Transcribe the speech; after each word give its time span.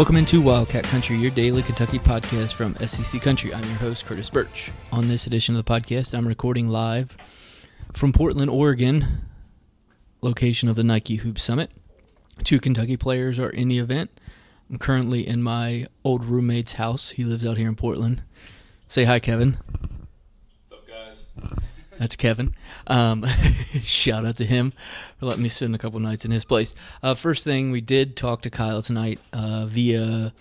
Welcome 0.00 0.16
into 0.16 0.40
Wildcat 0.40 0.84
Country, 0.84 1.18
your 1.18 1.30
daily 1.30 1.60
Kentucky 1.60 1.98
podcast 1.98 2.54
from 2.54 2.74
SEC 2.76 3.20
Country. 3.20 3.52
I'm 3.52 3.62
your 3.64 3.74
host, 3.74 4.06
Curtis 4.06 4.30
Burch. 4.30 4.70
On 4.90 5.08
this 5.08 5.26
edition 5.26 5.54
of 5.54 5.62
the 5.62 5.70
podcast, 5.70 6.16
I'm 6.16 6.26
recording 6.26 6.70
live 6.70 7.18
from 7.92 8.14
Portland, 8.14 8.50
Oregon, 8.50 9.04
location 10.22 10.70
of 10.70 10.76
the 10.76 10.82
Nike 10.82 11.16
Hoop 11.16 11.38
Summit. 11.38 11.70
Two 12.44 12.58
Kentucky 12.58 12.96
players 12.96 13.38
are 13.38 13.50
in 13.50 13.68
the 13.68 13.78
event. 13.78 14.10
I'm 14.70 14.78
currently 14.78 15.28
in 15.28 15.42
my 15.42 15.86
old 16.02 16.24
roommate's 16.24 16.72
house. 16.72 17.10
He 17.10 17.22
lives 17.22 17.44
out 17.44 17.58
here 17.58 17.68
in 17.68 17.76
Portland. 17.76 18.22
Say 18.88 19.04
hi, 19.04 19.20
Kevin. 19.20 19.58
What's 20.66 20.82
up, 20.82 20.88
guys? 20.88 21.24
That's 22.00 22.16
Kevin. 22.16 22.54
Um, 22.86 23.26
shout 23.82 24.24
out 24.24 24.38
to 24.38 24.46
him 24.46 24.72
for 25.18 25.26
letting 25.26 25.42
me 25.42 25.50
spend 25.50 25.74
a 25.74 25.78
couple 25.78 26.00
nights 26.00 26.24
in 26.24 26.30
his 26.30 26.46
place. 26.46 26.74
Uh, 27.02 27.14
first 27.14 27.44
thing, 27.44 27.70
we 27.70 27.82
did 27.82 28.16
talk 28.16 28.40
to 28.42 28.50
Kyle 28.50 28.80
tonight 28.80 29.20
uh, 29.34 29.66
via 29.66 30.32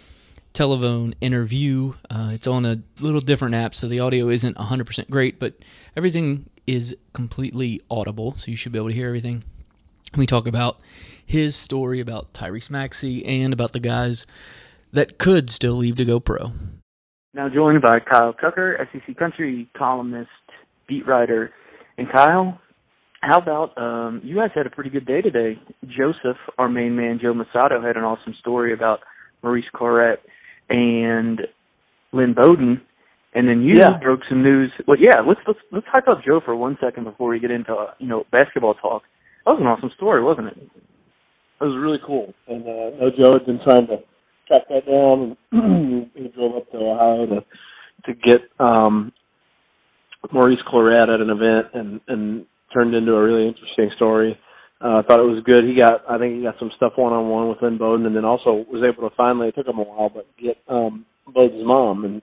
telephone 0.53 1.15
interview. 1.19 1.95
Uh, 2.09 2.29
it's 2.31 2.47
on 2.47 2.65
a 2.65 2.79
little 3.01 3.19
different 3.19 3.55
app, 3.55 3.75
so 3.75 3.89
the 3.89 3.99
audio 3.99 4.29
isn't 4.29 4.55
100% 4.55 5.09
great, 5.09 5.37
but 5.37 5.55
everything 5.97 6.49
is 6.65 6.95
completely 7.11 7.81
audible, 7.91 8.35
so 8.37 8.49
you 8.49 8.55
should 8.55 8.71
be 8.71 8.79
able 8.79 8.87
to 8.87 8.95
hear 8.95 9.07
everything. 9.07 9.43
We 10.15 10.25
talk 10.25 10.47
about 10.47 10.79
his 11.25 11.57
story 11.57 11.99
about 11.99 12.31
Tyrese 12.31 12.69
Maxey 12.69 13.25
and 13.25 13.51
about 13.51 13.73
the 13.73 13.81
guys 13.81 14.25
that 14.93 15.17
could 15.17 15.49
still 15.49 15.75
leave 15.75 15.97
to 15.97 16.05
go 16.05 16.21
pro. 16.21 16.53
Now 17.33 17.49
joined 17.49 17.81
by 17.81 17.99
Kyle 17.99 18.31
Tucker, 18.31 18.87
SEC 18.93 19.17
Country 19.17 19.69
columnist, 19.77 20.29
beat 20.89 21.07
writer. 21.07 21.51
And 21.97 22.07
Kyle, 22.11 22.59
how 23.21 23.37
about 23.37 23.77
um, 23.77 24.21
you 24.23 24.35
guys 24.35 24.49
had 24.55 24.65
a 24.65 24.69
pretty 24.69 24.89
good 24.89 25.05
day 25.05 25.21
today. 25.21 25.59
Joseph, 25.85 26.37
our 26.57 26.67
main 26.69 26.95
man, 26.95 27.19
Joe 27.21 27.33
Mussatto, 27.33 27.81
had 27.85 27.95
an 27.97 28.03
awesome 28.03 28.33
story 28.39 28.73
about 28.73 28.99
Maurice 29.43 29.65
Clarett 29.75 30.17
and 30.69 31.41
Lynn 32.11 32.33
Bowden. 32.33 32.81
And 33.35 33.47
then 33.47 33.61
you 33.61 33.75
Yeah. 33.77 33.99
broke 34.01 34.21
some 34.27 34.41
news. 34.41 34.71
Well, 34.87 34.97
yeah, 34.99 35.21
let's 35.21 35.39
let's 35.45 35.59
let's 35.71 35.85
hype 35.93 36.07
up 36.07 36.23
Joe 36.25 36.41
for 36.43 36.55
one 36.55 36.77
second 36.81 37.03
before 37.03 37.29
we 37.29 37.39
get 37.39 37.51
into 37.51 37.71
uh, 37.73 37.91
you 37.99 38.07
know 38.07 38.25
basketball 38.31 38.73
talk. 38.73 39.03
That 39.45 39.51
was 39.51 39.61
an 39.61 39.67
awesome 39.67 39.91
story, 39.95 40.23
wasn't 40.23 40.47
it? 40.47 40.57
It 40.57 41.63
was 41.63 41.77
really 41.79 41.99
cool. 42.05 42.33
And 42.47 42.65
uh, 42.65 42.69
I 42.69 42.99
know 42.99 43.11
Joe 43.15 43.33
had 43.33 43.45
been 43.45 43.59
trying 43.63 43.85
to 43.87 43.97
track 44.47 44.63
that 44.69 44.85
down, 44.87 45.37
and 45.51 46.09
he 46.15 46.27
drove 46.29 46.55
up 46.55 46.71
to 46.71 46.77
Ohio 46.77 47.25
to 47.27 47.45
to 48.05 48.13
get 48.13 48.41
um, 48.59 49.11
Maurice 50.31 50.59
Clarett 50.71 51.13
at 51.13 51.21
an 51.21 51.29
event, 51.29 51.67
and 51.73 52.01
and 52.07 52.45
turned 52.73 52.95
into 52.95 53.13
a 53.13 53.23
really 53.23 53.47
interesting 53.47 53.89
story. 53.95 54.37
Uh, 54.81 54.99
I 54.99 55.01
thought 55.01 55.19
it 55.19 55.23
was 55.23 55.43
good. 55.43 55.65
He 55.65 55.75
got, 55.75 56.09
I 56.09 56.17
think 56.17 56.37
he 56.37 56.43
got 56.43 56.55
some 56.57 56.71
stuff 56.77 56.93
one 56.95 57.11
on 57.11 57.27
one 57.27 57.49
with 57.49 57.61
Lynn 57.61 57.77
Bowden, 57.77 58.05
and 58.05 58.15
then 58.15 58.23
also 58.23 58.63
was 58.71 58.83
able 58.83 59.09
to 59.09 59.15
finally. 59.15 59.49
It 59.49 59.55
took 59.55 59.67
him 59.67 59.79
a 59.79 59.83
while, 59.83 60.09
but 60.09 60.25
get 60.41 60.57
um, 60.69 61.05
Bowden's 61.27 61.65
mom, 61.65 62.05
and 62.05 62.21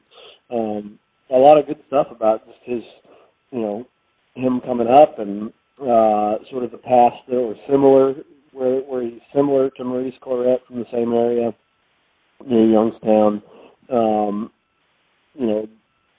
um, 0.51 0.99
a 1.31 1.37
lot 1.37 1.59
of 1.59 1.67
good 1.67 1.83
stuff 1.89 2.07
about 2.11 2.47
just 2.47 2.59
his, 2.65 2.83
you 3.51 3.61
know, 3.61 3.87
him 4.35 4.61
coming 4.65 4.89
up 4.89 5.19
and 5.19 5.53
uh, 5.83 6.39
sort 6.51 6.65
of 6.65 6.71
the 6.71 6.81
past 6.83 7.17
that 7.29 7.35
were 7.37 7.57
similar, 7.69 8.15
where 8.53 8.81
where 8.81 9.03
he's 9.03 9.21
similar 9.35 9.69
to 9.71 9.85
Maurice 9.85 10.15
Clarett 10.23 10.65
from 10.67 10.79
the 10.79 10.87
same 10.91 11.13
area 11.13 11.55
near 12.47 12.71
Youngstown. 12.71 13.43
Um, 13.93 14.51
you 15.35 15.47
know, 15.47 15.69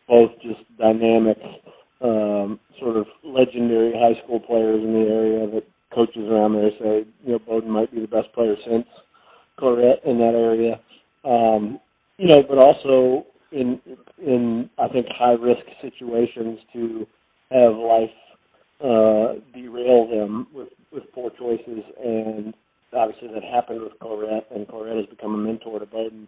both 0.08 0.32
just 0.42 0.60
dynamic, 0.78 1.38
um, 2.02 2.60
sort 2.80 2.98
of 2.98 3.06
legendary 3.24 3.94
high 3.94 4.22
school 4.24 4.40
players 4.40 4.84
in 4.84 4.94
the 4.94 5.10
area 5.10 5.48
that 5.50 5.64
coaches 5.94 6.30
around 6.30 6.54
there 6.54 6.72
say, 6.80 7.08
you 7.24 7.32
know, 7.32 7.40
Bowden 7.40 7.72
might 7.72 7.92
be 7.94 8.02
the 8.02 8.08
best 8.08 8.32
player 8.34 8.56
since 8.68 8.86
Clarett 9.60 10.06
in 10.06 10.18
that 10.20 10.36
area. 10.36 10.80
Um, 11.24 11.80
you 12.18 12.28
know, 12.28 12.44
but 12.48 12.58
also 12.58 13.26
in 13.52 13.80
in 14.24 14.70
I 14.78 14.88
think 14.90 15.08
high 15.10 15.34
risk 15.34 15.64
situations 15.82 16.60
to 16.74 17.08
have 17.52 17.76
life 17.76 18.10
uh, 18.82 19.40
derail 19.54 20.08
them 20.08 20.48
with 20.54 20.70
with 20.92 21.04
poor 21.14 21.32
choices, 21.38 21.84
and 22.04 22.54
obviously 22.94 23.30
that 23.34 23.44
happened 23.44 23.82
with 23.82 23.98
Clarett, 24.00 24.44
and 24.54 24.68
Clarett 24.68 24.98
has 24.98 25.06
become 25.08 25.36
a 25.36 25.38
mentor 25.38 25.80
to 25.80 25.86
Bowden 25.86 26.28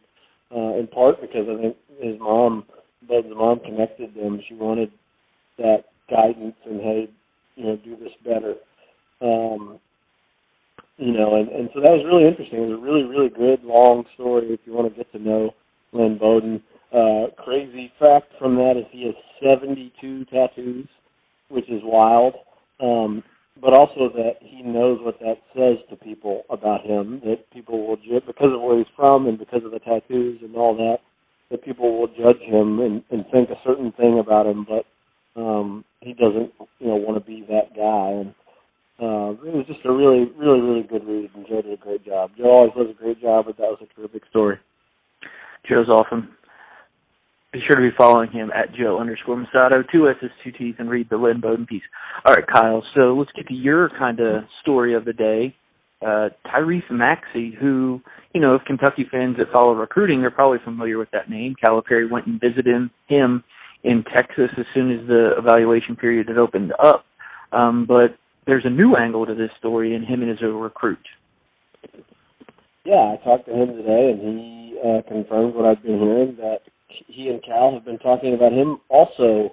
uh, 0.56 0.78
in 0.78 0.88
part 0.88 1.22
because 1.22 1.48
I 1.50 1.62
think 1.62 1.78
his 2.00 2.20
mom, 2.20 2.66
Bowden's 3.08 3.36
mom, 3.36 3.60
connected 3.60 4.16
them. 4.16 4.42
She 4.48 4.56
wanted 4.56 4.92
that 5.60 5.86
guidance 6.10 6.56
and 6.66 6.82
hey, 6.82 7.10
you 7.56 7.66
know, 7.66 7.78
do 7.78 7.96
this 7.98 8.14
better. 8.24 8.56
Um, 9.22 9.80
you 10.98 11.14
know, 11.14 11.36
and, 11.36 11.50
and 11.50 11.70
so 11.74 11.80
that 11.82 11.92
was 11.92 12.06
really 12.06 12.28
interesting. 12.28 12.60
It 12.60 12.68
was 12.68 12.80
a 12.80 12.82
really, 12.82 13.04
really 13.04 13.30
good 13.30 13.64
long 13.64 14.04
story 14.16 14.48
if 14.48 14.60
you 14.66 14.74
want 14.74 14.92
to 14.92 14.98
get 14.98 15.12
to 15.14 15.20
know 15.20 15.52
Lynn 15.94 16.18
Bowden. 16.18 16.62
Uh, 16.92 17.28
crazy 17.44 17.92
fact 18.00 18.34
from 18.40 18.56
that 18.56 18.76
is 18.78 18.86
he 18.92 19.06
has 19.06 19.16
72 19.42 20.26
tattoos, 20.26 20.88
which 21.50 21.70
is 21.70 21.82
wild. 21.84 22.36
Um, 22.82 23.24
but 23.62 23.74
also 23.74 24.10
that 24.16 24.36
he 24.42 24.62
knows 24.62 25.00
what 25.02 25.20
that 25.20 25.38
says 25.56 25.78
to 25.90 25.96
people 25.96 26.44
about 26.50 26.86
him. 26.86 27.22
That 27.26 27.50
people 27.52 27.88
will 27.88 27.98
judge 27.98 28.26
because 28.26 28.54
of 28.54 28.62
where 28.62 28.78
he's 28.78 28.88
from 28.96 29.28
and 29.28 29.38
because 29.38 29.64
of 29.66 29.72
the 29.72 29.80
tattoos 29.80 30.40
and 30.42 30.56
all 30.56 30.76
that. 30.78 31.00
That 31.52 31.64
people 31.64 32.00
will 32.00 32.08
judge 32.08 32.42
him 32.42 32.80
and, 32.80 33.04
and 33.10 33.26
think 33.32 33.50
a 33.50 33.60
certain 33.66 33.92
thing 33.94 34.20
about 34.20 34.46
him, 34.46 34.66
but 34.68 34.86
um, 35.36 35.86
he 36.02 36.14
doesn't, 36.14 36.52
you 36.80 36.88
know, 36.88 36.96
want 36.96 37.24
to 37.24 37.26
be 37.26 37.46
that 37.50 37.76
guy. 37.76 38.22
And 38.22 38.34
uh, 39.00 39.32
it 39.48 39.54
was 39.54 39.66
just 39.68 39.86
a 39.86 39.92
really, 39.92 40.32
really, 40.38 40.62
really 40.62 40.84
good 40.84 41.06
read, 41.06 41.30
and 41.34 41.46
Joe 41.48 41.62
did 41.62 41.74
a 41.74 41.78
great 41.82 42.06
job. 42.06 42.32
Joe 42.38 42.52
always 42.52 42.74
does 42.76 42.88
a 42.90 43.02
great 43.02 43.22
job, 43.22 43.46
but 43.46 43.58
that 43.58 43.64
was 43.64 43.80
a 43.82 43.94
terrific 43.96 44.24
story. 44.30 44.58
Joe's 45.68 45.88
awesome. 45.88 46.36
Be 47.52 47.60
sure 47.66 47.82
to 47.82 47.90
be 47.90 47.96
following 47.98 48.30
him 48.30 48.52
at 48.52 48.76
Joe 48.76 49.00
underscore 49.00 49.36
Mussatto, 49.36 49.84
two 49.92 50.08
S's, 50.08 50.30
two 50.44 50.52
T's, 50.52 50.76
and 50.78 50.90
read 50.90 51.10
the 51.10 51.18
Lynn 51.18 51.40
Bowden 51.42 51.66
piece. 51.66 51.82
All 52.26 52.34
right, 52.34 52.46
Kyle. 52.46 52.84
So 52.94 53.16
let's 53.16 53.32
get 53.36 53.48
to 53.48 53.56
your 53.56 53.90
kind 53.98 54.20
of 54.20 54.44
story 54.62 54.94
of 54.94 55.06
the 55.06 55.14
day. 55.14 55.56
Uh, 56.02 56.30
Tyrese 56.46 56.92
Maxey, 56.92 57.56
who, 57.60 58.02
you 58.34 58.40
know, 58.40 58.56
if 58.56 58.62
Kentucky 58.66 59.06
fans 59.12 59.38
that 59.38 59.52
follow 59.52 59.74
recruiting 59.74 60.24
are 60.24 60.32
probably 60.32 60.60
familiar 60.64 60.98
with 60.98 61.10
that 61.12 61.30
name. 61.30 61.56
Calipari 61.66 62.10
went 62.10 62.28
and 62.28 62.40
visited 62.40 62.68
him, 62.68 62.92
him 63.08 63.44
in 63.84 64.04
Texas 64.16 64.50
as 64.58 64.66
soon 64.74 64.92
as 64.92 65.08
the 65.08 65.32
evaluation 65.38 65.96
period 65.96 66.28
had 66.28 66.38
opened 66.38 66.74
up. 66.84 67.06
Um, 67.52 67.86
but 67.88 68.18
there's 68.46 68.66
a 68.66 68.70
new 68.70 68.96
angle 68.96 69.26
to 69.26 69.36
this 69.36 69.52
story 69.58 69.96
in 69.96 70.04
him 70.04 70.28
as 70.28 70.38
a 70.42 70.48
recruit. 70.48 71.00
Yeah, 72.86 73.16
I 73.16 73.24
talked 73.24 73.46
to 73.46 73.54
him 73.54 73.76
today, 73.76 74.12
and 74.12 74.40
he 74.40 74.80
uh, 74.84 75.02
confirmed 75.08 75.56
what 75.56 75.66
I've 75.66 75.84
been 75.84 76.00
hearing 76.00 76.36
that 76.38 76.60
he 77.08 77.30
and 77.30 77.44
Cal 77.44 77.74
have 77.74 77.86
been 77.86 78.00
talking 78.00 78.34
about 78.34 78.52
him 78.52 78.80
also 78.90 79.52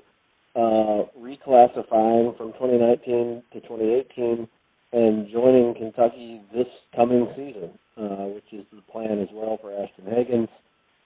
uh, 0.54 1.04
reclassifying 1.20 2.36
from 2.36 2.52
2019 2.54 3.42
to 3.52 3.60
2018 3.60 4.48
and 4.92 5.28
joining 5.30 5.74
Kentucky 5.74 6.40
this 6.54 6.66
coming 6.94 7.28
season, 7.36 7.70
uh, 7.98 8.32
which 8.32 8.44
is 8.52 8.64
the 8.72 8.80
plan 8.90 9.20
as 9.20 9.28
well 9.32 9.58
for 9.60 9.72
Ashton 9.72 10.06
Hagans, 10.06 10.48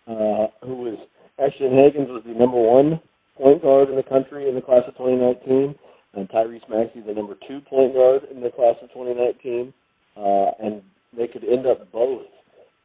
uh, 0.06 0.48
who 0.64 0.76
was 0.76 0.98
Ashton 1.38 1.78
Hagans 1.78 2.08
was 2.08 2.22
the 2.25 2.34
number 2.34 2.58
one 2.58 3.00
point 3.40 3.62
guard 3.62 3.88
in 3.88 3.96
the 3.96 4.02
country 4.02 4.48
in 4.48 4.54
the 4.54 4.60
class 4.60 4.82
of 4.86 4.96
2019, 4.96 5.74
and 6.14 6.28
Tyrese 6.28 6.68
Maxey 6.68 7.00
the 7.00 7.14
number 7.14 7.34
two 7.48 7.60
point 7.60 7.94
guard 7.94 8.22
in 8.30 8.40
the 8.40 8.50
class 8.50 8.76
of 8.82 8.90
2019, 8.92 9.72
uh, 10.16 10.50
and 10.60 10.82
they 11.16 11.26
could 11.26 11.44
end 11.44 11.66
up 11.66 11.90
both 11.92 12.26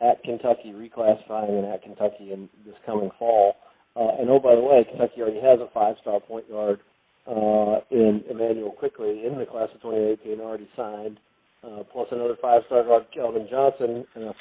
at 0.02 0.24
Kentucky 0.24 0.74
reclassifying 0.74 1.50
and 1.50 1.66
at 1.66 1.84
Kentucky 1.84 2.32
in 2.32 2.50
this 2.66 2.76
coming 2.86 3.10
fall. 3.18 3.56
Uh, 3.96 4.20
and 4.20 4.30
oh, 4.30 4.40
by 4.40 4.56
the 4.56 4.62
way, 4.62 4.86
Kentucky 4.90 5.22
already 5.22 5.40
has 5.40 5.60
a 5.60 5.70
five-star 5.74 6.20
point 6.20 6.50
guard 6.50 6.80
uh, 7.28 7.80
in 7.92 8.24
Immanuel 8.30 8.72
Quickley 8.72 9.26
in 9.26 9.38
the 9.38 9.46
class 9.46 9.70
of 9.74 9.82
2018 9.82 10.40
already 10.42 10.68
signed, 10.76 11.18
uh, 11.64 11.84
plus 11.92 12.08
another 12.12 12.36
five-star 12.42 12.84
guard, 12.84 13.06
Keldon 13.16 13.50
Johnson, 13.50 14.06
and 14.16 14.26
a 14.26 14.34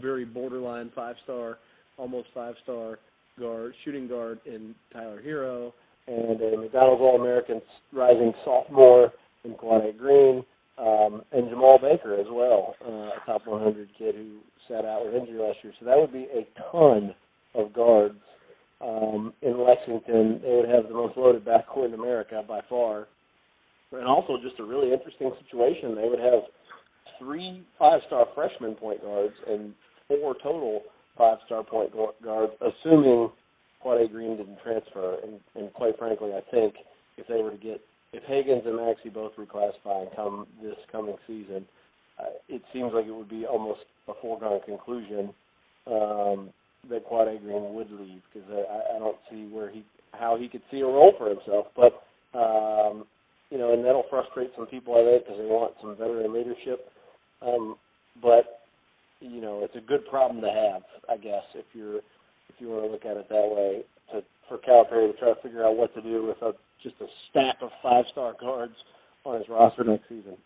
very 0.00 0.24
borderline 0.24 0.92
five-star, 0.94 1.58
almost 1.96 2.28
five-star 2.34 2.98
guard, 3.38 3.74
shooting 3.84 4.08
guard 4.08 4.40
in 4.46 4.74
Tyler 4.92 5.22
Herro, 5.22 5.72
and 6.06 6.40
a 6.40 6.56
McDonald's 6.56 7.00
All-American 7.00 7.60
rising 7.92 8.32
sophomore 8.44 9.12
in 9.44 9.54
Quade 9.54 9.98
Green, 9.98 10.44
um, 10.78 11.22
and 11.32 11.48
Jemarl 11.48 11.80
Baker 11.80 12.14
as 12.14 12.26
well, 12.30 12.74
uh, 12.86 12.90
a 12.90 13.22
top 13.26 13.46
100 13.46 13.88
kid 13.98 14.14
who 14.14 14.38
sat 14.68 14.84
out 14.84 15.06
with 15.06 15.14
injury 15.14 15.38
last 15.38 15.58
year. 15.62 15.72
So 15.80 15.86
that 15.86 15.96
would 15.96 16.12
be 16.12 16.28
a 16.32 16.46
ton 16.70 17.14
of 17.54 17.72
guards 17.72 18.20
um, 18.80 19.32
in 19.42 19.58
Lexington. 19.58 20.40
They 20.42 20.52
would 20.52 20.68
have 20.68 20.88
the 20.88 20.94
most 20.94 21.16
loaded 21.16 21.44
backcourt 21.44 21.86
in 21.86 21.94
America 21.94 22.42
by 22.46 22.60
far, 22.68 23.08
and 23.92 24.06
also 24.06 24.36
just 24.42 24.60
a 24.60 24.64
really 24.64 24.92
interesting 24.92 25.32
situation. 25.44 25.94
They 25.94 26.08
would 26.08 26.20
have 26.20 26.42
three 27.18 27.62
five-star 27.78 28.26
freshman 28.34 28.74
point 28.74 29.00
guards 29.02 29.34
and 29.48 29.72
four 30.08 30.34
total 30.42 30.82
five-star 31.16 31.64
point 31.64 31.92
gu- 31.92 32.14
guards, 32.24 32.52
assuming 32.60 33.30
Quade 33.80 34.12
Green 34.12 34.36
didn't 34.36 34.58
transfer. 34.62 35.18
And, 35.24 35.40
and 35.54 35.72
quite 35.74 35.98
frankly, 35.98 36.30
I 36.32 36.42
think 36.50 36.74
if 37.18 37.26
they 37.28 37.42
were 37.42 37.50
to 37.52 37.58
get 37.58 37.80
if 38.12 38.22
Hagans 38.24 38.66
and 38.66 38.76
Maxey 38.76 39.10
both 39.10 39.32
reclassify 39.36 40.02
and 40.06 40.16
come 40.16 40.46
this 40.62 40.76
coming 40.90 41.16
season, 41.26 41.66
uh, 42.18 42.30
it 42.48 42.62
seems 42.72 42.92
like 42.94 43.06
it 43.06 43.14
would 43.14 43.28
be 43.28 43.44
almost 43.46 43.80
a 44.08 44.12
foregone 44.22 44.60
conclusion 44.64 45.34
um, 45.86 46.50
that 46.88 47.04
Quade 47.04 47.42
Green 47.42 47.74
would 47.74 47.90
leave 47.90 48.22
because 48.32 48.48
I, 48.50 48.96
I 48.96 48.98
don't 48.98 49.18
see 49.30 49.46
where 49.52 49.70
he 49.70 49.84
how 50.12 50.38
he 50.38 50.48
could 50.48 50.62
see 50.70 50.80
a 50.80 50.86
role 50.86 51.12
for 51.18 51.28
himself. 51.28 51.66
But 51.76 52.02
um, 52.38 53.04
you 53.50 53.58
know, 53.58 53.72
and 53.74 53.84
that'll 53.84 54.06
frustrate 54.10 54.50
some 54.56 54.66
people 54.66 54.94
I 54.94 55.04
think 55.04 55.24
because 55.24 55.38
they 55.38 55.46
want 55.46 55.74
some 55.80 55.96
veteran 55.96 56.32
leadership. 56.32 56.88
Um, 57.42 57.76
but 58.22 58.65
you 59.20 59.40
know, 59.40 59.60
it's 59.62 59.76
a 59.76 59.86
good 59.86 60.06
problem 60.08 60.40
to 60.42 60.48
have, 60.48 60.82
I 61.08 61.16
guess, 61.16 61.42
if 61.54 61.66
you're 61.72 61.96
if 61.96 62.54
you 62.58 62.68
want 62.68 62.84
to 62.84 62.90
look 62.90 63.04
at 63.04 63.16
it 63.16 63.28
that 63.28 63.48
way. 63.50 63.82
To 64.12 64.22
for 64.48 64.58
Calipari 64.58 65.12
to 65.12 65.18
try 65.18 65.34
to 65.34 65.42
figure 65.42 65.64
out 65.64 65.76
what 65.76 65.94
to 65.94 66.02
do 66.02 66.26
with 66.26 66.40
a 66.42 66.52
just 66.82 66.96
a 67.00 67.06
stack 67.30 67.56
of 67.62 67.70
five 67.82 68.04
star 68.12 68.34
guards 68.40 68.74
on 69.24 69.38
his 69.38 69.48
roster 69.48 69.84
next 69.84 70.08
season. 70.08 70.36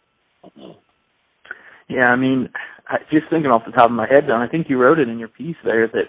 Yeah, 1.88 2.06
I 2.06 2.16
mean, 2.16 2.48
I, 2.88 2.98
just 3.10 3.28
thinking 3.28 3.50
off 3.50 3.66
the 3.66 3.72
top 3.72 3.90
of 3.90 3.96
my 3.96 4.06
head, 4.08 4.28
Don, 4.28 4.40
I 4.40 4.48
think 4.48 4.68
you 4.70 4.78
wrote 4.78 4.98
it 4.98 5.08
in 5.08 5.18
your 5.18 5.28
piece 5.28 5.56
there 5.64 5.88
that 5.88 6.08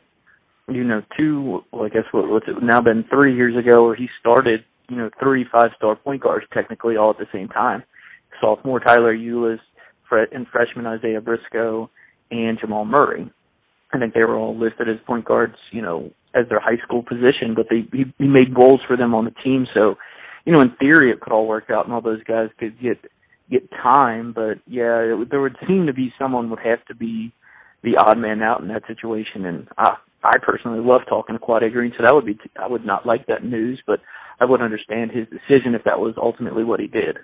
you 0.69 0.83
know 0.83 1.01
two, 1.17 1.61
well, 1.71 1.85
I 1.85 1.89
guess 1.89 2.05
what 2.11 2.29
what's 2.29 2.47
it 2.47 2.63
now 2.63 2.81
been 2.81 3.03
three 3.09 3.35
years 3.35 3.57
ago, 3.57 3.83
where 3.83 3.95
he 3.95 4.07
started 4.19 4.63
you 4.89 4.95
know 4.95 5.09
three 5.19 5.45
five 5.51 5.71
star 5.75 5.95
point 5.95 6.21
guards 6.21 6.45
technically 6.53 6.95
all 6.97 7.09
at 7.09 7.17
the 7.17 7.27
same 7.33 7.49
time. 7.49 7.83
Sophomore 8.39 8.79
Tyler 8.79 9.15
Ulis, 9.15 9.59
and 10.31 10.47
freshman 10.47 10.85
Isaiah 10.85 11.21
Briscoe, 11.21 11.89
and 12.31 12.57
Jamal 12.59 12.85
Murray. 12.85 13.31
I 13.93 13.99
think 13.99 14.13
they 14.13 14.21
were 14.21 14.37
all 14.37 14.57
listed 14.57 14.89
as 14.89 14.95
point 15.05 15.25
guards, 15.25 15.55
you 15.71 15.81
know, 15.81 16.11
as 16.33 16.47
their 16.49 16.61
high 16.61 16.77
school 16.83 17.03
position, 17.03 17.53
but 17.55 17.67
they 17.69 17.85
he, 17.91 18.05
he 18.17 18.27
made 18.27 18.55
roles 18.57 18.79
for 18.87 18.95
them 18.95 19.13
on 19.13 19.25
the 19.25 19.35
team. 19.43 19.67
So, 19.73 19.95
you 20.45 20.53
know, 20.53 20.61
in 20.61 20.71
theory, 20.79 21.11
it 21.11 21.19
could 21.19 21.33
all 21.33 21.47
work 21.47 21.69
out, 21.69 21.85
and 21.85 21.93
all 21.93 22.01
those 22.01 22.23
guys 22.23 22.49
could 22.57 22.79
get 22.81 22.97
get 23.49 23.69
time. 23.71 24.31
But 24.33 24.59
yeah, 24.65 24.99
it, 24.99 25.29
there 25.29 25.41
would 25.41 25.57
seem 25.67 25.87
to 25.87 25.93
be 25.93 26.13
someone 26.17 26.49
would 26.49 26.59
have 26.59 26.83
to 26.85 26.95
be 26.95 27.33
the 27.83 27.97
odd 27.97 28.17
man 28.17 28.41
out 28.41 28.61
in 28.61 28.69
that 28.69 28.83
situation. 28.87 29.45
And 29.45 29.67
I, 29.77 29.95
I 30.23 30.37
personally 30.41 30.79
love 30.79 31.01
talking 31.09 31.35
to 31.35 31.39
Quade 31.39 31.73
Green, 31.73 31.91
so 31.97 32.05
that 32.05 32.15
would 32.15 32.25
be 32.25 32.39
I 32.57 32.67
would 32.67 32.85
not 32.85 33.05
like 33.05 33.27
that 33.27 33.43
news, 33.43 33.81
but 33.85 33.99
I 34.39 34.45
would 34.45 34.61
understand 34.61 35.11
his 35.11 35.27
decision 35.27 35.75
if 35.75 35.83
that 35.83 35.99
was 35.99 36.15
ultimately 36.17 36.63
what 36.63 36.79
he 36.79 36.87
did. 36.87 37.17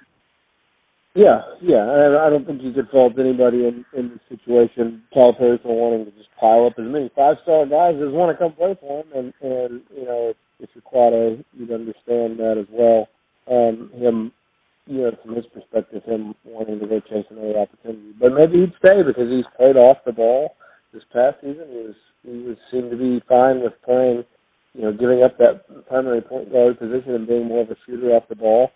Yeah, 1.18 1.42
yeah. 1.64 1.86
I, 1.90 2.28
I 2.28 2.32
don't 2.32 2.48
think 2.48 2.64
you 2.64 2.74
could 2.74 2.90
fault 2.92 3.16
anybody 3.20 3.66
in 3.68 3.86
in 3.98 4.12
this 4.12 4.40
situation. 4.40 5.04
Calipari 5.16 5.62
for 5.64 5.76
wanting 5.76 6.06
to 6.06 6.12
just 6.14 6.30
pile 6.40 6.68
up 6.68 6.76
as 6.80 6.86
many 6.86 7.12
five 7.18 7.38
star 7.44 7.66
guys 7.68 7.96
as 7.98 8.14
want 8.14 8.32
to 8.32 8.40
come 8.40 8.54
play 8.54 8.78
for 8.80 9.02
him, 9.02 9.08
and 9.16 9.34
and 9.42 9.82
you 9.98 10.06
know 10.06 10.30
if, 10.32 10.38
if 10.62 10.70
you're 10.76 10.84
Quade, 10.84 11.46
you'd 11.58 11.74
understand 11.74 12.40
that 12.40 12.58
as 12.62 12.68
well. 12.72 13.10
Um, 13.52 13.92
him, 13.98 14.34
you 14.88 15.02
know, 15.04 15.12
from 15.26 15.36
his 15.36 15.48
perspective, 15.48 16.04
him 16.06 16.36
wanting 16.46 16.80
to 16.80 16.88
go 16.88 17.02
chase 17.02 17.26
another 17.32 17.60
opportunity, 17.60 18.14
but 18.22 18.34
maybe 18.36 18.62
he'd 18.62 18.76
stay 18.86 19.04
because 19.04 19.32
he's 19.32 19.50
played 19.58 19.78
off 19.78 19.98
the 20.06 20.14
ball 20.14 20.56
this 20.94 21.04
past 21.14 21.38
season. 21.42 21.66
He 21.74 21.78
was 21.90 21.98
he 22.24 22.38
was 22.50 22.58
seemed 22.72 22.92
to 22.92 22.98
be 22.98 23.24
fine 23.28 23.64
with 23.64 23.74
playing, 23.84 24.26
you 24.76 24.84
know, 24.84 24.94
giving 24.94 25.24
up 25.24 25.40
that 25.40 25.66
primary 25.90 26.22
point 26.22 26.54
guard 26.54 26.80
position 26.80 27.16
and 27.16 27.28
being 27.28 27.48
more 27.50 27.64
of 27.64 27.72
a 27.72 27.78
shooter 27.88 28.14
off 28.16 28.30
the 28.30 28.38
ball 28.38 28.68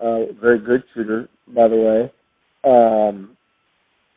uh, 0.00 0.32
very 0.40 0.58
good 0.58 0.82
shooter, 0.94 1.28
by 1.48 1.68
the 1.68 1.76
way. 1.76 2.12
Um, 2.64 3.36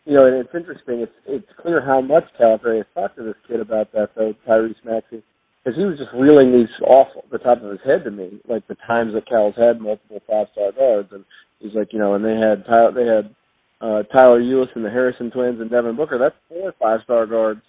you 0.06 0.18
know, 0.18 0.26
and 0.26 0.36
it's 0.36 0.54
interesting. 0.54 1.00
It's 1.00 1.12
it's 1.26 1.48
clear 1.62 1.82
how 1.82 2.02
much 2.02 2.26
Calipari 2.40 2.78
has 2.78 2.86
talked 2.94 3.18
to 3.18 3.24
this 3.24 3.36
kid 3.48 3.60
about 3.60 3.92
that, 3.94 4.10
though, 4.16 4.34
Tyrese 4.48 4.76
Maxey, 4.84 5.24
because 5.64 5.78
he 5.78 5.86
was 5.86 5.98
just 5.98 6.12
reeling 6.14 6.52
these 6.52 6.72
off 6.88 7.08
the 7.32 7.38
top 7.38 7.62
of 7.62 7.72
his 7.72 7.80
head 7.86 8.04
to 8.04 8.12
me, 8.12 8.42
like 8.48 8.68
the 8.68 8.76
times 8.86 9.14
that 9.14 9.28
Cal's 9.28 9.56
had 9.58 9.80
multiple 9.80 10.22
five 10.30 10.48
star 10.52 10.72
guards, 10.74 11.10
and 11.12 11.24
he's 11.60 11.74
like, 11.74 11.94
you 11.94 12.00
know, 12.00 12.16
and 12.16 12.26
they 12.26 12.36
had 12.36 12.66
Tyler, 12.66 12.92
they 12.92 13.08
had 13.08 13.36
uh, 13.80 14.04
Tyler 14.16 14.42
Ulis 14.42 14.76
and 14.76 14.84
the 14.84 14.90
Harrison 14.90 15.32
twins 15.32 15.62
and 15.62 15.72
Devin 15.72 15.96
Booker. 15.96 16.18
That's 16.18 16.36
four 16.50 16.74
five 16.82 17.00
star 17.06 17.26
guards, 17.26 17.62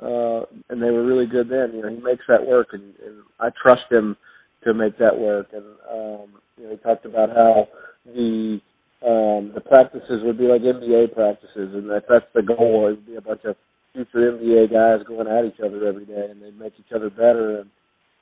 uh, 0.00 0.48
and 0.70 0.82
they 0.82 0.90
were 0.90 1.04
really 1.04 1.26
good 1.26 1.50
then. 1.50 1.72
You 1.74 1.82
know, 1.82 1.90
he 1.90 2.02
makes 2.02 2.24
that 2.28 2.46
work, 2.46 2.68
and, 2.72 2.94
and 3.04 3.22
I 3.38 3.48
trust 3.62 3.90
him 3.90 4.16
to 4.64 4.74
make 4.74 4.98
that 4.98 5.18
work. 5.18 5.48
And 5.52 5.64
um, 5.90 6.40
you 6.56 6.64
know, 6.64 6.70
he 6.70 6.76
talked 6.76 7.06
about 7.06 7.30
how 7.30 7.68
the 8.06 8.60
um, 9.02 9.50
the 9.54 9.60
practices 9.60 10.22
would 10.22 10.38
be 10.38 10.44
like 10.44 10.62
NBA 10.62 11.14
practices, 11.14 11.74
and 11.74 11.90
that 11.90 12.04
that's 12.08 12.26
the 12.34 12.42
goal. 12.42 12.86
It 12.86 13.02
would 13.02 13.06
be 13.06 13.16
a 13.16 13.20
bunch 13.20 13.42
of 13.44 13.56
future 13.92 14.32
NBA 14.32 14.72
guys 14.72 15.06
going 15.06 15.26
at 15.26 15.44
each 15.44 15.60
other 15.60 15.86
every 15.86 16.06
day, 16.06 16.28
and 16.30 16.40
they'd 16.40 16.58
make 16.58 16.74
each 16.78 16.92
other 16.94 17.10
better. 17.10 17.60
And 17.60 17.70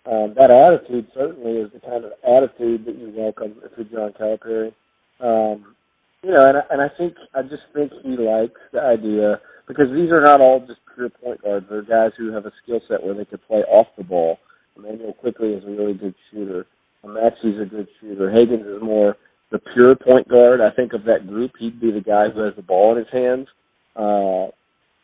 um, 0.06 0.34
that 0.38 0.50
attitude 0.50 1.08
certainly 1.14 1.60
is 1.60 1.70
the 1.72 1.81
kind 1.81 2.04
of 2.04 2.12
attitude 2.25 2.86
that 2.86 2.96
you 2.96 3.12
welcome 3.14 3.56
if 3.64 3.72
you're 3.76 3.93
John 3.93 4.14
Calipari. 4.19 4.72
Um, 5.20 5.76
you 6.22 6.32
know, 6.32 6.44
and 6.44 6.58
I, 6.58 6.62
and 6.70 6.81
I 6.81 6.88
think 6.96 7.14
I 7.34 7.43
just 7.43 7.64
think 7.75 7.93
he 8.02 8.16
likes 8.16 8.60
the 8.72 8.81
idea 8.81 9.40
because 9.69 9.88
these 9.93 10.10
are 10.10 10.25
not 10.25 10.40
all 10.40 10.60
just 10.66 10.81
pure 10.94 11.10
point 11.10 11.43
guards. 11.43 11.66
They're 11.69 11.82
guys 11.82 12.12
who 12.16 12.32
have 12.32 12.46
a 12.46 12.52
skill 12.62 12.81
set 12.88 13.02
where 13.02 13.14
they 13.14 13.25
could 13.25 13.46
play 13.46 13.60
off 13.60 13.86
the 13.96 14.04
ball 14.04 14.38
Immanuel 14.76 15.14
Quickley 15.14 15.50
is 15.50 15.64
a 15.64 15.70
really 15.70 15.94
good 15.94 16.14
shooter. 16.31 16.67
Maxey's 17.05 17.61
a 17.61 17.64
good 17.64 17.88
shooter. 18.00 18.31
Hagans 18.31 18.76
is 18.76 18.82
more 18.82 19.17
the 19.50 19.58
pure 19.75 19.96
point 19.96 20.28
guard. 20.28 20.61
I 20.61 20.70
think 20.70 20.93
of 20.93 21.05
that 21.05 21.26
group, 21.26 21.52
he'd 21.58 21.81
be 21.81 21.90
the 21.90 22.00
guy 22.00 22.28
who 22.28 22.40
has 22.40 22.55
the 22.56 22.62
ball 22.62 22.93
in 22.93 22.99
his 22.99 23.12
hands. 23.12 23.49
Uh, 23.96 24.52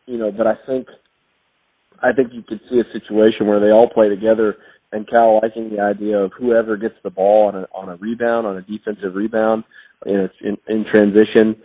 you 0.06 0.18
know, 0.18 0.30
but 0.30 0.46
I 0.46 0.54
think 0.66 0.86
I 2.02 2.12
think 2.12 2.32
you 2.32 2.42
could 2.42 2.60
see 2.70 2.78
a 2.78 2.92
situation 2.92 3.46
where 3.46 3.60
they 3.60 3.70
all 3.70 3.88
play 3.88 4.08
together 4.08 4.56
and 4.92 5.08
Cal 5.08 5.40
liking 5.42 5.70
the 5.70 5.80
idea 5.80 6.18
of 6.18 6.32
whoever 6.38 6.76
gets 6.76 6.94
the 7.02 7.10
ball 7.10 7.48
on 7.48 7.56
a 7.56 7.66
on 7.74 7.88
a 7.88 7.96
rebound, 7.96 8.46
on 8.46 8.56
a 8.56 8.62
defensive 8.62 9.14
rebound, 9.14 9.64
it's 10.04 10.34
in, 10.42 10.56
in 10.68 10.84
transition, 10.92 11.56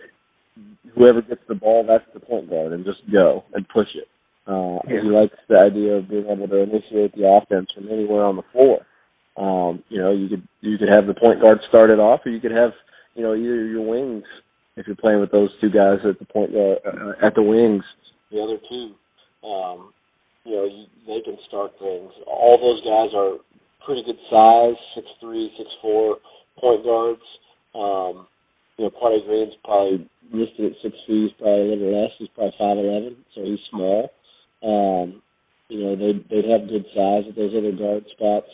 whoever 0.96 1.22
gets 1.22 1.42
the 1.48 1.56
ball, 1.56 1.86
that's 1.88 2.06
the 2.14 2.20
point 2.20 2.50
guard, 2.50 2.72
and 2.72 2.86
just 2.86 3.00
go 3.12 3.44
and 3.54 3.68
push 3.70 3.88
it. 3.96 4.08
Uh, 4.48 4.80
yeah. 4.88 5.02
He 5.04 5.10
likes 5.10 5.36
the 5.48 5.58
idea 5.58 5.94
of 5.98 6.10
being 6.10 6.26
able 6.26 6.48
to 6.48 6.58
initiate 6.58 7.16
the 7.16 7.28
offense 7.28 7.68
from 7.76 7.90
anywhere 7.90 8.26
on 8.26 8.36
the 8.36 8.48
floor. 8.52 8.86
Um, 9.38 9.84
you 9.90 10.00
know, 10.00 10.12
you 10.12 10.28
could 10.28 10.48
you 10.62 10.78
could 10.78 10.90
have 10.90 11.08
the 11.08 11.14
point 11.14 11.42
guard 11.42 11.60
start 11.70 11.90
it 11.90 12.00
off, 12.00 12.22
or 12.26 12.32
you 12.32 12.42
could 12.42 12.52
have 12.52 12.72
you 13.16 13.24
know 13.24 13.34
either 13.34 13.66
your 13.66 13.86
wings 13.86 14.24
if 14.76 14.88
you're 14.88 14.96
playing 14.96 15.20
with 15.20 15.32
those 15.32 15.50
two 15.62 15.70
guys 15.70 16.00
at 16.08 16.20
the 16.20 16.26
point 16.26 16.52
guard 16.52 16.80
uh, 16.86 17.26
at 17.26 17.36
the 17.36 17.44
wings. 17.44 17.84
The 18.32 18.42
other 18.42 18.58
two, 18.68 18.96
um, 19.48 19.94
you 20.44 20.56
know, 20.56 20.66
you, 20.66 20.86
they 21.08 21.22
can 21.24 21.38
start 21.48 21.72
things. 21.80 22.12
All 22.28 22.58
those 22.58 22.82
guys 22.84 23.16
are 23.16 23.38
pretty 23.86 24.04
good 24.04 24.20
size, 24.30 24.76
six 24.96 25.08
three, 25.20 25.52
six 25.58 25.70
four 25.82 26.18
point 26.60 26.84
guards. 26.84 27.24
Um, 27.74 28.28
you 28.78 28.86
know, 28.86 28.92
Quade 28.92 29.26
Green's 29.26 29.54
probably 29.64 30.10
listed 30.34 30.72
at 30.72 30.82
six 30.82 30.96
feet, 31.08 31.30
he's 31.30 31.32
probably 31.38 31.62
a 31.62 31.76
little 31.76 32.02
less. 32.02 32.12
He's 32.18 32.30
probably 32.36 32.56
five 32.58 32.78
eleven, 32.78 33.16
so 33.36 33.44
he's 33.44 33.60
small. 33.70 34.12
Um, 34.64 35.22
you 35.70 35.84
know, 35.84 35.96
they'd 35.96 36.28
they'd 36.30 36.50
have 36.50 36.70
good 36.70 36.86
size 36.94 37.24
at 37.30 37.36
those 37.36 37.56
other 37.58 37.72
guard 37.72 38.06
spots, 38.12 38.52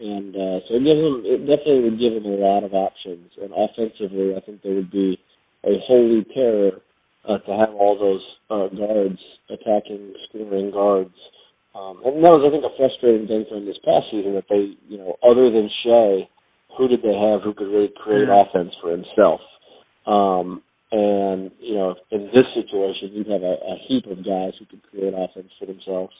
and 0.00 0.34
uh, 0.34 0.58
so 0.66 0.76
it 0.76 0.84
gives 0.84 1.00
them 1.00 1.22
it 1.24 1.40
definitely 1.44 1.90
would 1.90 2.00
give 2.00 2.14
them 2.14 2.26
a 2.32 2.36
lot 2.40 2.64
of 2.64 2.74
options. 2.74 3.30
And 3.40 3.52
offensively, 3.52 4.34
I 4.34 4.40
think 4.40 4.62
they 4.62 4.72
would 4.72 4.90
be 4.90 5.18
a 5.64 5.78
holy 5.86 6.24
terror 6.34 6.80
uh, 7.28 7.38
to 7.38 7.52
have 7.52 7.74
all 7.74 7.98
those 7.98 8.24
uh, 8.50 8.68
guards 8.74 9.18
attacking, 9.50 10.14
scoring 10.28 10.70
guards. 10.70 11.14
Um, 11.74 12.00
and 12.06 12.24
that 12.24 12.32
was, 12.32 12.44
I 12.46 12.50
think, 12.50 12.64
a 12.64 12.72
frustrating 12.76 13.28
thing 13.28 13.44
for 13.48 13.56
them 13.56 13.66
this 13.66 13.76
past 13.84 14.08
season 14.10 14.32
that 14.34 14.48
they, 14.48 14.80
you 14.88 14.96
know, 14.96 15.16
other 15.20 15.50
than 15.52 15.68
Shai, 15.84 16.24
who 16.78 16.88
did 16.88 17.02
they 17.02 17.12
have 17.12 17.42
who 17.42 17.52
could 17.52 17.68
really 17.68 17.92
create 18.00 18.28
mm-hmm. 18.28 18.48
offense 18.48 18.72
for 18.80 18.90
himself? 18.90 19.40
Um, 20.06 20.62
and, 20.92 21.50
you 21.60 21.74
know, 21.74 21.96
in 22.10 22.30
this 22.32 22.46
situation, 22.54 23.10
you'd 23.12 23.26
have 23.26 23.42
a, 23.42 23.54
a 23.54 23.76
heap 23.88 24.06
of 24.06 24.18
guys 24.24 24.52
who 24.58 24.66
could 24.66 24.82
create 24.90 25.14
offense 25.14 25.50
for 25.58 25.66
themselves. 25.66 26.12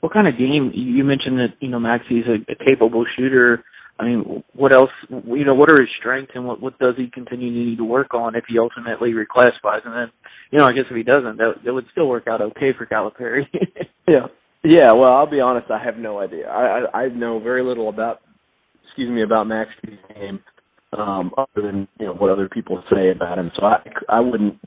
What 0.00 0.12
kind 0.12 0.26
of 0.28 0.38
game? 0.38 0.70
You 0.74 1.04
mentioned 1.04 1.38
that 1.38 1.54
you 1.60 1.68
know 1.68 1.80
Maxey's 1.80 2.24
a, 2.26 2.52
a 2.52 2.56
capable 2.68 3.06
shooter. 3.16 3.64
I 3.98 4.04
mean, 4.04 4.42
what 4.54 4.74
else? 4.74 4.90
You 5.08 5.44
know, 5.46 5.54
what 5.54 5.70
are 5.70 5.80
his 5.80 5.88
strengths 5.98 6.32
and 6.34 6.46
what 6.46 6.60
what 6.60 6.78
does 6.78 6.94
he 6.98 7.08
continue 7.10 7.50
to 7.50 7.70
need 7.70 7.78
to 7.78 7.84
work 7.84 8.12
on 8.12 8.34
if 8.34 8.44
he 8.46 8.58
ultimately 8.58 9.12
reclassifies? 9.12 9.86
And 9.86 9.94
then, 9.94 10.12
you 10.50 10.58
know, 10.58 10.66
I 10.66 10.72
guess 10.72 10.84
if 10.90 10.96
he 10.96 11.04
doesn't, 11.04 11.38
that 11.38 11.54
that 11.64 11.72
would 11.72 11.86
still 11.92 12.08
work 12.08 12.26
out 12.28 12.42
okay 12.42 12.72
for 12.76 12.84
Calipari. 12.84 13.46
yeah, 14.08 14.26
yeah. 14.62 14.92
Well, 14.92 15.10
I'll 15.10 15.30
be 15.30 15.40
honest. 15.40 15.70
I 15.70 15.82
have 15.82 15.96
no 15.96 16.20
idea. 16.20 16.48
I 16.48 16.80
I, 16.92 16.98
I 17.04 17.08
know 17.08 17.40
very 17.40 17.62
little 17.62 17.88
about, 17.88 18.20
excuse 18.86 19.10
me, 19.10 19.22
about 19.22 19.46
Maxey's 19.46 19.98
game 20.14 20.40
um, 20.96 21.32
other 21.36 21.66
than 21.66 21.88
you 21.98 22.06
know 22.06 22.14
what 22.14 22.30
other 22.30 22.48
people 22.48 22.82
say 22.92 23.10
about 23.10 23.38
him. 23.38 23.50
So 23.56 23.66
I 23.66 23.78
I 24.08 24.20
wouldn't 24.20 24.58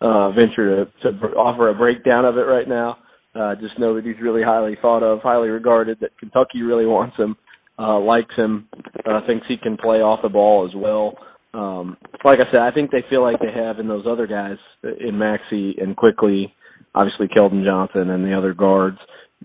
uh, 0.00 0.30
venture 0.32 0.84
to, 1.02 1.12
to 1.12 1.26
offer 1.36 1.68
a 1.68 1.74
breakdown 1.74 2.24
of 2.24 2.36
it 2.36 2.42
right 2.42 2.68
now. 2.68 2.98
Uh, 3.34 3.54
just 3.56 3.78
know 3.78 3.94
that 3.94 4.04
he's 4.04 4.20
really 4.22 4.42
highly 4.42 4.76
thought 4.80 5.02
of, 5.02 5.20
highly 5.20 5.48
regarded. 5.48 5.98
That 6.00 6.16
Kentucky 6.18 6.62
really 6.62 6.86
wants 6.86 7.16
him, 7.16 7.36
uh, 7.78 7.98
likes 7.98 8.34
him, 8.36 8.68
uh, 9.06 9.20
thinks 9.26 9.46
he 9.48 9.56
can 9.56 9.76
play 9.76 9.98
off 9.98 10.20
the 10.22 10.28
ball 10.28 10.68
as 10.68 10.74
well. 10.76 11.16
Um, 11.52 11.96
like 12.24 12.38
I 12.38 12.50
said, 12.50 12.60
I 12.60 12.70
think 12.70 12.90
they 12.90 13.04
feel 13.08 13.22
like 13.22 13.40
they 13.40 13.52
have 13.52 13.78
in 13.78 13.88
those 13.88 14.06
other 14.08 14.26
guys 14.26 14.56
in 15.00 15.18
Maxey 15.18 15.74
and 15.78 15.96
Quickley, 15.96 16.52
obviously 16.94 17.28
Keldon 17.28 17.64
Johnson 17.64 18.10
and 18.10 18.24
the 18.24 18.36
other 18.36 18.54
guards, 18.54 18.98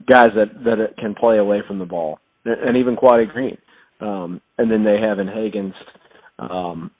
guys 0.08 0.30
that 0.36 0.64
that 0.64 0.98
can 0.98 1.16
play 1.16 1.38
away 1.38 1.62
from 1.68 1.80
the 1.80 1.86
ball, 1.86 2.20
and 2.46 2.78
even 2.78 2.96
Quade 2.96 3.30
Green. 3.30 3.58
Um, 4.02 4.42
and 4.58 4.72
then 4.72 4.84
they 4.84 4.98
have 5.02 5.20
in 5.20 5.28
Hagans 5.28 5.74
um, 6.40 6.92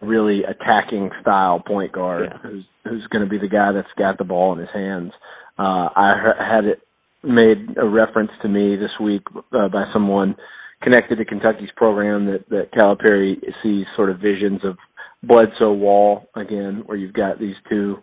really 0.00 0.42
attacking 0.44 1.10
style 1.20 1.62
point 1.66 1.92
guard 1.92 2.28
yeah. 2.30 2.38
who's 2.42 2.64
who's 2.84 3.06
going 3.10 3.24
to 3.24 3.30
be 3.30 3.38
the 3.38 3.48
guy 3.48 3.72
that's 3.72 3.88
got 3.98 4.18
the 4.18 4.24
ball 4.24 4.52
in 4.52 4.58
his 4.58 4.68
hands. 4.72 5.12
Uh, 5.58 5.88
I 5.94 6.12
had 6.38 6.64
it 6.64 6.80
made 7.22 7.76
a 7.76 7.86
reference 7.86 8.30
to 8.42 8.48
me 8.48 8.76
this 8.76 8.90
week 9.02 9.22
uh, 9.52 9.68
by 9.68 9.84
someone 9.92 10.36
connected 10.82 11.16
to 11.16 11.24
Kentucky's 11.24 11.70
program 11.76 12.26
that 12.26 12.48
that 12.48 12.72
Calipari 12.72 13.36
sees 13.62 13.86
sort 13.96 14.10
of 14.10 14.18
visions 14.18 14.60
of 14.64 14.76
Bledsoe 15.22 15.72
Wall 15.72 16.28
again, 16.34 16.82
where 16.86 16.96
you've 16.96 17.12
got 17.12 17.38
these 17.38 17.56
two 17.68 17.96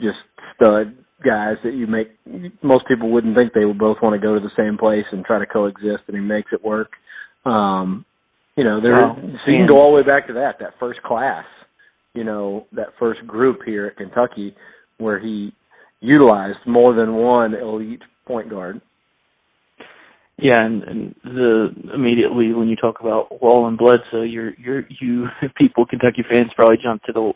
just 0.00 0.18
stud 0.54 0.96
guys 1.24 1.56
that 1.64 1.74
you 1.74 1.86
make 1.86 2.08
most 2.62 2.86
people 2.88 3.10
wouldn't 3.10 3.36
think 3.36 3.52
they 3.52 3.66
would 3.66 3.78
both 3.78 3.98
want 4.02 4.14
to 4.14 4.26
go 4.26 4.34
to 4.34 4.40
the 4.40 4.50
same 4.56 4.78
place 4.78 5.04
and 5.12 5.24
try 5.24 5.38
to 5.38 5.46
coexist, 5.46 6.04
and 6.08 6.16
he 6.16 6.22
makes 6.22 6.50
it 6.52 6.64
work. 6.64 6.92
Um, 7.44 8.04
you 8.60 8.64
know, 8.64 8.78
there 8.78 8.92
Wow. 8.92 9.16
so 9.16 9.50
you 9.50 9.56
can 9.56 9.66
go 9.66 9.80
all 9.80 9.92
the 9.92 9.96
way 9.96 10.02
back 10.02 10.26
to 10.26 10.34
that 10.34 10.58
that 10.60 10.74
first 10.78 11.02
class, 11.02 11.46
you 12.12 12.24
know, 12.24 12.66
that 12.72 12.88
first 12.98 13.26
group 13.26 13.60
here 13.64 13.86
at 13.86 13.96
Kentucky 13.96 14.54
where 14.98 15.18
he 15.18 15.54
utilized 16.00 16.58
more 16.66 16.92
than 16.92 17.14
one 17.14 17.54
elite 17.54 18.02
point 18.26 18.50
guard. 18.50 18.82
Yeah, 20.36 20.62
and, 20.62 20.82
and 20.82 21.14
the 21.24 21.68
immediately 21.94 22.52
when 22.52 22.68
you 22.68 22.76
talk 22.76 23.00
about 23.00 23.40
Wall 23.40 23.66
and 23.66 23.78
Bledsoe, 23.78 24.24
you're 24.28 24.52
you're 24.58 24.84
you 25.00 25.28
people 25.56 25.86
Kentucky 25.86 26.22
fans 26.30 26.50
probably 26.54 26.76
jumped 26.82 27.06
to 27.06 27.12
the 27.14 27.32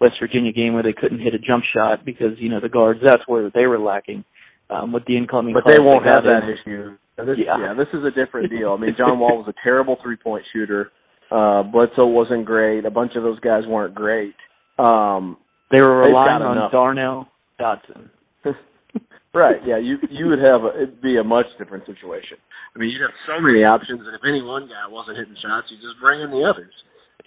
West 0.00 0.14
Virginia 0.20 0.52
game 0.52 0.74
where 0.74 0.84
they 0.84 0.92
couldn't 0.92 1.18
hit 1.18 1.34
a 1.34 1.40
jump 1.40 1.64
shot 1.74 2.04
because 2.04 2.38
you 2.38 2.50
know 2.50 2.60
the 2.60 2.68
guards 2.68 3.00
that's 3.04 3.26
where 3.26 3.50
they 3.52 3.66
were 3.66 3.80
lacking 3.80 4.24
um, 4.70 4.92
with 4.92 5.04
the 5.06 5.16
incoming. 5.16 5.54
But 5.54 5.64
they 5.66 5.82
won't 5.82 6.04
have 6.04 6.22
that 6.22 6.44
in. 6.44 6.56
issue. 6.56 6.96
This, 7.24 7.36
Yeah. 7.38 7.58
yeah. 7.58 7.74
this 7.74 7.88
is 7.92 8.04
a 8.04 8.10
different 8.10 8.50
deal. 8.56 8.72
I 8.72 8.80
mean, 8.80 8.94
John 8.96 9.18
Wall 9.18 9.36
was 9.38 9.48
a 9.48 9.54
terrible 9.64 9.96
three 10.02 10.16
point 10.16 10.44
shooter. 10.52 10.90
Uh, 11.30 11.62
Bledsoe 11.62 12.06
wasn't 12.06 12.44
great. 12.46 12.84
A 12.86 12.90
bunch 12.90 13.12
of 13.16 13.22
those 13.22 13.38
guys 13.40 13.64
weren't 13.66 13.94
great. 13.94 14.34
Um, 14.78 15.36
They 15.70 15.80
were 15.80 15.98
relying 15.98 16.42
on 16.42 16.56
enough. 16.56 16.72
Darnell 16.72 17.28
Dodson. 17.58 18.08
right. 19.34 19.60
Yeah. 19.66 19.78
You 19.78 19.98
you 20.10 20.26
would 20.28 20.38
have 20.38 20.62
a, 20.64 20.74
it'd 20.76 21.02
be 21.02 21.18
a 21.18 21.24
much 21.24 21.46
different 21.58 21.84
situation. 21.86 22.38
I 22.74 22.78
mean, 22.78 22.90
you'd 22.90 23.02
have 23.02 23.10
so 23.26 23.40
many 23.42 23.64
options, 23.64 24.00
and 24.06 24.14
if 24.14 24.20
any 24.26 24.40
one 24.42 24.68
guy 24.68 24.86
wasn't 24.88 25.18
hitting 25.18 25.34
shots, 25.42 25.66
you 25.70 25.76
just 25.76 26.00
bring 26.00 26.20
in 26.22 26.30
the 26.30 26.44
others. 26.48 26.72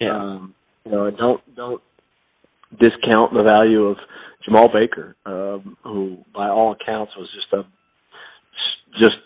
Yeah, 0.00 0.16
Um, 0.16 0.54
you 0.84 0.92
know, 0.92 1.04
and 1.06 1.16
don't 1.16 1.40
don't 1.54 1.82
discount 2.80 3.32
the 3.34 3.42
value 3.42 3.84
of 3.84 3.96
Jemarl 4.48 4.72
Baker, 4.72 5.14
um, 5.26 5.76
who 5.84 6.16
by 6.34 6.48
all 6.48 6.72
accounts 6.72 7.12
was 7.16 7.28
just 7.34 7.52
a 7.52 7.62
just 9.00 9.16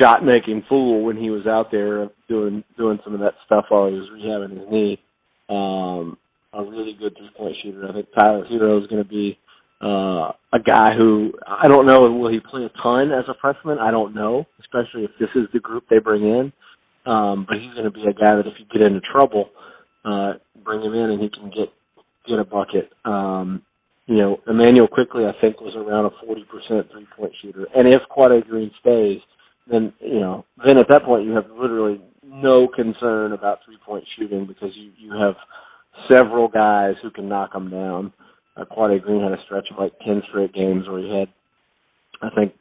shot 0.00 0.24
making 0.24 0.64
fool 0.68 1.04
when 1.04 1.16
he 1.16 1.30
was 1.30 1.46
out 1.46 1.70
there 1.70 2.08
doing 2.28 2.64
doing 2.76 2.98
some 3.04 3.14
of 3.14 3.20
that 3.20 3.34
stuff 3.46 3.66
while 3.68 3.88
he 3.88 3.94
was 3.94 4.08
rehabbing 4.10 4.58
his 4.58 4.70
knee. 4.70 5.00
Um, 5.48 6.16
a 6.52 6.62
really 6.62 6.96
good 6.98 7.16
three 7.16 7.30
point 7.36 7.56
shooter. 7.62 7.88
I 7.88 7.92
think 7.92 8.08
Tyler 8.16 8.46
Herro 8.50 8.80
is 8.80 8.88
going 8.88 9.02
to 9.02 9.08
be 9.08 9.38
uh, 9.82 10.32
a 10.52 10.60
guy 10.64 10.94
who 10.96 11.32
I 11.46 11.68
don't 11.68 11.86
know 11.86 12.10
will 12.12 12.32
he 12.32 12.40
play 12.40 12.64
a 12.64 12.82
ton 12.82 13.10
as 13.12 13.24
a 13.28 13.34
freshman. 13.40 13.78
I 13.78 13.90
don't 13.90 14.14
know, 14.14 14.46
especially 14.60 15.04
if 15.04 15.10
this 15.18 15.30
is 15.34 15.48
the 15.52 15.60
group 15.60 15.84
they 15.90 15.98
bring 15.98 16.22
in. 16.22 16.52
Um, 17.06 17.44
but 17.46 17.58
he's 17.58 17.74
going 17.74 17.84
to 17.84 17.90
be 17.90 18.04
a 18.08 18.14
guy 18.14 18.34
that 18.36 18.46
if 18.46 18.54
you 18.58 18.64
get 18.72 18.80
into 18.80 19.00
trouble, 19.00 19.50
uh, 20.04 20.34
bring 20.64 20.80
him 20.80 20.94
in 20.94 21.10
and 21.10 21.20
he 21.20 21.28
can 21.28 21.50
get 21.50 21.68
get 22.26 22.38
a 22.38 22.44
bucket. 22.44 22.90
Um, 23.04 23.62
you 24.06 24.16
know, 24.16 24.40
Immanuel 24.48 24.88
Quickley 24.88 25.24
I 25.24 25.32
think 25.40 25.60
was 25.60 25.74
around 25.76 26.06
a 26.06 26.10
forty 26.24 26.44
percent 26.44 26.90
three 26.92 27.06
point 27.16 27.32
shooter, 27.42 27.66
and 27.74 27.88
if 27.88 28.00
Quade 28.08 28.46
Green 28.48 28.70
stays, 28.80 29.20
then 29.70 29.92
you 30.00 30.20
know, 30.20 30.44
then 30.66 30.78
at 30.78 30.88
that 30.88 31.04
point 31.04 31.24
you 31.26 31.32
have 31.32 31.46
literally 31.50 32.00
no 32.22 32.68
concern 32.68 33.32
about 33.32 33.58
three 33.64 33.78
point 33.84 34.04
shooting 34.18 34.46
because 34.46 34.70
you 34.76 34.90
you 34.98 35.12
have 35.18 35.34
several 36.10 36.48
guys 36.48 36.94
who 37.02 37.10
can 37.10 37.28
knock 37.28 37.52
them 37.52 37.70
down. 37.70 38.12
Uh, 38.56 38.64
Quade 38.64 39.02
Green 39.02 39.22
had 39.22 39.32
a 39.32 39.42
stretch 39.44 39.66
of 39.72 39.78
like 39.78 39.92
ten 40.06 40.22
straight 40.28 40.52
games 40.52 40.88
where 40.88 41.00
he 41.00 41.18
had, 41.18 41.28
I 42.22 42.34
think, 42.34 42.54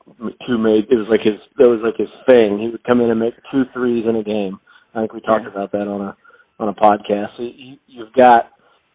two 0.47 0.57
made. 0.57 0.85
It 0.89 0.95
was 0.95 1.07
like 1.09 1.21
his 1.21 1.39
that 1.57 1.67
was 1.67 1.81
like 1.83 1.97
his 1.97 2.09
thing. 2.27 2.59
He 2.59 2.69
would 2.69 2.83
come 2.83 3.01
in 3.01 3.09
and 3.11 3.19
make 3.19 3.33
two 3.51 3.63
threes 3.73 4.05
in 4.07 4.15
a 4.15 4.23
game. 4.23 4.59
I 4.95 5.01
think 5.01 5.13
we 5.13 5.21
talked 5.21 5.47
about 5.47 5.71
that 5.71 5.87
on 5.87 6.01
a 6.01 6.17
on 6.59 6.69
a 6.69 6.73
podcast. 6.73 7.35
So 7.37 7.43
you, 7.43 7.77
you've 7.87 8.13
got 8.13 8.49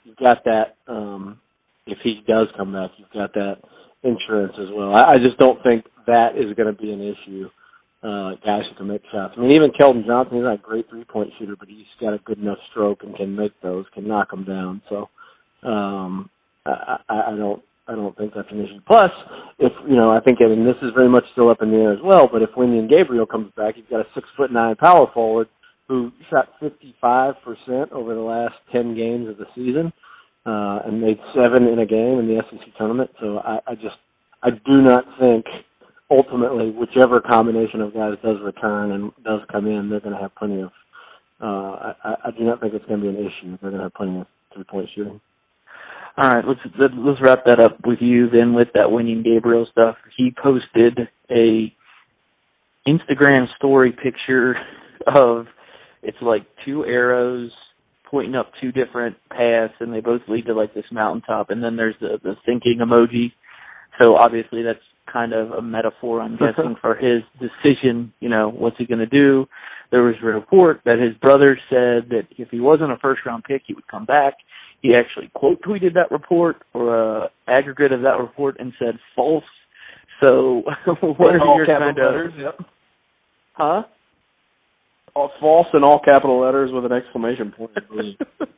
you've 0.05 0.17
got 0.17 0.45
that. 0.45 0.77
um 0.87 1.41
If 1.87 1.99
he 2.05 2.23
does 2.27 2.49
come 2.57 2.73
back, 2.73 2.91
you've 2.99 3.11
got 3.13 3.33
that 3.35 3.59
insurance 4.03 4.55
as 4.61 4.69
well. 4.73 4.95
I, 4.95 5.15
I 5.15 5.17
just 5.19 5.39
don't 5.39 5.63
think 5.63 5.85
that 6.07 6.37
is 6.37 6.55
going 6.57 6.75
to 6.75 6.81
be 6.81 6.93
an 6.93 7.01
issue. 7.01 7.49
Uh, 8.01 8.39
guys 8.47 8.63
who 8.71 8.77
can 8.77 8.87
make 8.87 9.03
shots. 9.11 9.35
I 9.37 9.41
mean, 9.41 9.57
even 9.57 9.73
Keldon 9.73 10.07
Johnson, 10.07 10.37
he's 10.37 10.45
not 10.45 10.55
a 10.55 10.63
great 10.63 10.89
three 10.89 11.05
point 11.05 11.31
shooter, 11.37 11.57
but 11.59 11.69
he's 11.69 11.85
got 12.01 12.15
a 12.15 12.19
good 12.19 12.39
enough 12.39 12.59
stroke 12.71 13.03
and 13.03 13.17
can 13.17 13.35
make 13.35 13.53
those, 13.61 13.87
can 13.93 14.07
knock 14.07 14.31
them 14.31 14.45
down. 14.45 14.83
So, 14.89 15.09
um, 15.69 16.31
I, 16.65 16.99
I, 17.09 17.33
I 17.33 17.37
don't, 17.37 17.61
I 17.89 17.97
don't 17.97 18.17
think 18.17 18.35
that's 18.37 18.53
an 18.53 18.61
issue. 18.61 18.81
Plus, 18.87 19.11
if 19.59 19.73
you 19.89 19.97
know, 19.97 20.11
I 20.11 20.21
think, 20.21 20.39
I 20.41 20.47
mean, 20.49 20.65
this 20.65 20.77
is 20.81 20.93
very 20.95 21.09
much 21.09 21.25
still 21.33 21.51
up 21.51 21.61
in 21.61 21.71
the 21.73 21.77
air 21.77 21.93
as 21.93 21.99
well. 22.05 22.29
But 22.31 22.43
if 22.43 22.51
Wenyen 22.51 22.89
Gabriel 22.89 23.27
comes 23.27 23.51
back, 23.57 23.75
you've 23.77 23.91
got 23.91 24.01
a 24.01 24.07
six 24.15 24.29
foot 24.37 24.53
nine 24.53 24.77
power 24.77 25.07
forward 25.13 25.49
who 25.89 26.13
shot 26.31 26.51
55% 26.63 27.93
over 27.93 28.15
the 28.15 28.21
last 28.21 28.55
10 28.73 28.95
games 28.95 29.29
of 29.29 29.39
the 29.39 29.47
season 29.55 29.93
uh, 30.47 30.81
and 30.85 31.01
made 31.01 31.19
seven 31.35 31.67
in 31.67 31.79
a 31.79 31.87
game 31.87 32.19
in 32.19 32.29
the 32.29 32.43
SEC 32.51 32.77
tournament. 32.77 33.11
So 33.21 33.39
I, 33.39 33.59
I 33.67 33.75
just 33.75 33.97
I 34.43 34.51
do 34.51 34.83
not 34.83 35.05
think 35.19 35.47
ultimately 36.11 36.71
whichever 36.71 37.21
combination 37.21 37.81
of 37.81 37.95
guys 37.95 38.15
does 38.23 38.37
return 38.43 38.93
and 38.93 39.13
does 39.25 39.41
come 39.51 39.67
in, 39.67 39.91
they're 39.91 40.01
going 40.01 40.15
to 40.15 40.21
have 40.21 40.35
plenty 40.37 40.63
of. 40.63 40.71
Uh, 41.41 41.93
I, 42.05 42.15
I 42.27 42.31
do 42.37 42.45
not 42.45 42.61
think 42.61 42.75
it's 42.75 42.85
going 42.87 43.01
to 43.01 43.11
be 43.11 43.17
an 43.17 43.25
issue. 43.25 43.57
They're 43.61 43.71
going 43.71 43.79
to 43.79 43.85
have 43.85 43.95
plenty 43.95 44.21
of 44.21 44.27
three 44.55 44.65
point 44.65 44.89
shooting. 44.95 45.21
All 46.21 46.29
right, 46.29 46.45
let's 46.45 46.61
let's 46.77 47.21
wrap 47.23 47.45
that 47.47 47.61
up 47.61 47.79
with 47.87 48.01
you 48.01 48.29
then 48.29 48.53
with 48.53 48.69
that 48.75 48.89
Wenyen 48.89 49.23
Gabriel 49.23 49.69
stuff. 49.71 49.97
He 50.17 50.35
posted 50.43 50.99
a 51.31 51.73
Instagram 52.89 53.47
story 53.57 53.93
picture 53.93 54.57
of 55.15 55.47
it's 56.03 56.17
like 56.21 56.45
two 56.65 56.85
arrows 56.85 57.53
pointing 58.11 58.35
up 58.35 58.51
two 58.61 58.73
different 58.73 59.17
paths 59.31 59.75
and 59.81 59.93
they 59.93 60.01
both 60.01 60.23
lead 60.29 60.47
to 60.47 60.55
like 60.55 60.75
this 60.75 60.85
mountaintop 60.91 61.51
and 61.51 61.63
then 61.63 61.77
there's 61.77 61.95
the 62.01 62.19
the 62.25 62.35
thinking 62.45 62.79
emoji. 62.83 63.33
So 64.03 64.17
obviously 64.17 64.63
that's 64.63 64.79
kind 65.13 65.33
of 65.33 65.51
a 65.53 65.63
metaphor 65.63 66.21
I'm 66.21 66.37
guessing 66.37 66.77
for 66.81 66.95
his 66.95 67.23
decision, 67.41 68.13
you 68.21 68.29
know, 68.29 68.49
what's 68.51 68.77
he 68.79 68.87
going 68.87 68.99
to 69.01 69.07
do? 69.07 69.47
There 69.91 70.03
was 70.03 70.15
a 70.23 70.27
report 70.27 70.81
that 70.85 70.99
his 70.99 71.15
brother 71.17 71.59
said 71.71 72.11
that 72.11 72.25
if 72.37 72.49
he 72.51 72.61
wasn't 72.61 72.93
a 72.93 72.97
first 72.99 73.23
round 73.27 73.45
pick 73.45 73.63
he 73.67 73.75
would 73.75 73.87
come 73.89 74.05
back 74.05 74.35
he 74.83 74.95
actually 74.95 75.31
quote 75.35 75.61
tweeted 75.63 75.95
that 75.95 76.11
report 76.11 76.57
or 76.75 76.95
a 77.25 77.31
aggregate 77.49 77.93
of 77.93 78.03
that 78.03 78.19
report 78.21 78.57
and 78.61 78.73
said 78.79 78.95
false. 79.17 79.45
So 80.25 80.63
what 81.01 81.35
are 81.35 81.41
all 81.41 81.57
your 81.57 81.67
capital 81.67 81.95
kind 81.95 81.99
of 81.99 82.05
letters? 82.05 82.33
Yep. 82.39 82.67
huh? 83.55 83.83
All 85.17 85.33
false 85.41 85.67
in 85.75 85.83
all 85.83 86.01
capital 86.07 86.41
letters 86.41 86.71
with 86.73 86.85
an 86.85 86.93
exclamation 86.93 87.53
point. 87.57 87.73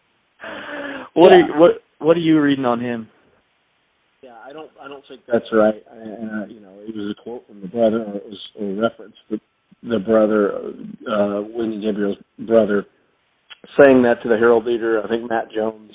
What 1.13 1.37
Yeah. 1.37 1.45
are 1.55 1.59
what 1.61 1.71
what 1.99 2.17
are 2.17 2.21
you 2.21 2.41
reading 2.41 2.65
on 2.65 2.81
him? 2.81 3.09
I 4.51 4.53
don't. 4.53 4.71
I 4.83 4.89
don't 4.89 5.05
think 5.07 5.21
that's 5.31 5.47
right. 5.53 5.79
Uh, 5.87 6.47
you 6.51 6.59
know, 6.59 6.75
it 6.83 6.95
was 6.97 7.15
a 7.17 7.23
quote 7.23 7.47
from 7.47 7.61
the 7.61 7.69
brother, 7.69 8.03
or 8.03 8.17
it 8.17 8.27
was 8.27 8.41
a 8.59 8.83
reference 8.83 9.15
to 9.31 9.39
the 9.83 10.01
brother, 10.01 10.59
uh, 11.07 11.47
Wenyen 11.55 11.81
Gabriel's 11.81 12.19
brother, 12.37 12.85
saying 13.79 14.03
that 14.03 14.19
to 14.23 14.29
the 14.29 14.37
Herald 14.37 14.67
Leader. 14.67 15.01
I 15.05 15.09
think 15.09 15.31
Matt 15.31 15.53
Jones 15.55 15.93